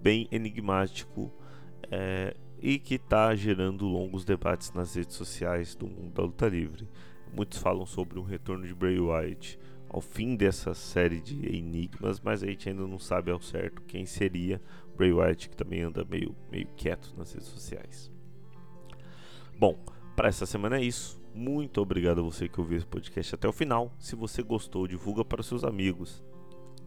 [0.00, 1.32] bem enigmático.
[1.90, 6.88] É, e que está gerando longos debates nas redes sociais do mundo da luta livre.
[7.34, 9.58] Muitos falam sobre o retorno de Bray Wyatt
[9.88, 14.06] ao fim dessa série de enigmas, mas a gente ainda não sabe ao certo quem
[14.06, 14.62] seria
[14.96, 18.10] Bray Wyatt, que também anda meio, meio quieto nas redes sociais.
[19.58, 19.78] Bom,
[20.14, 21.20] para essa semana é isso.
[21.34, 23.92] Muito obrigado a você que ouviu esse podcast até o final.
[23.98, 26.22] Se você gostou, divulga para os seus amigos.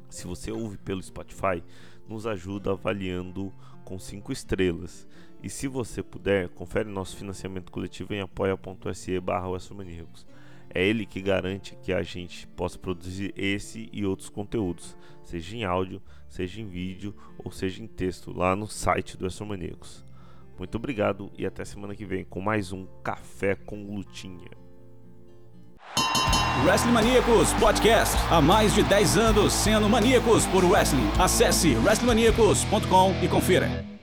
[0.09, 1.63] Se você ouve pelo Spotify,
[2.07, 3.51] nos ajuda avaliando
[3.84, 5.07] com 5 estrelas.
[5.46, 9.46] E se você puder, confere nosso financiamento coletivo em apoia.se barra
[10.74, 15.64] É ele que garante que a gente possa produzir esse e outros conteúdos, seja em
[15.64, 20.04] áudio, seja em vídeo ou seja em texto, lá no site do Astromaníacos.
[20.58, 24.50] Muito obrigado e até semana que vem com mais um Café com Lutinha.
[26.66, 28.16] Wrestling Maníacos Podcast.
[28.32, 31.08] Há mais de 10 anos sendo maníacos por wrestling.
[31.20, 33.95] Acesse wrestlingmaníacos.com e confira.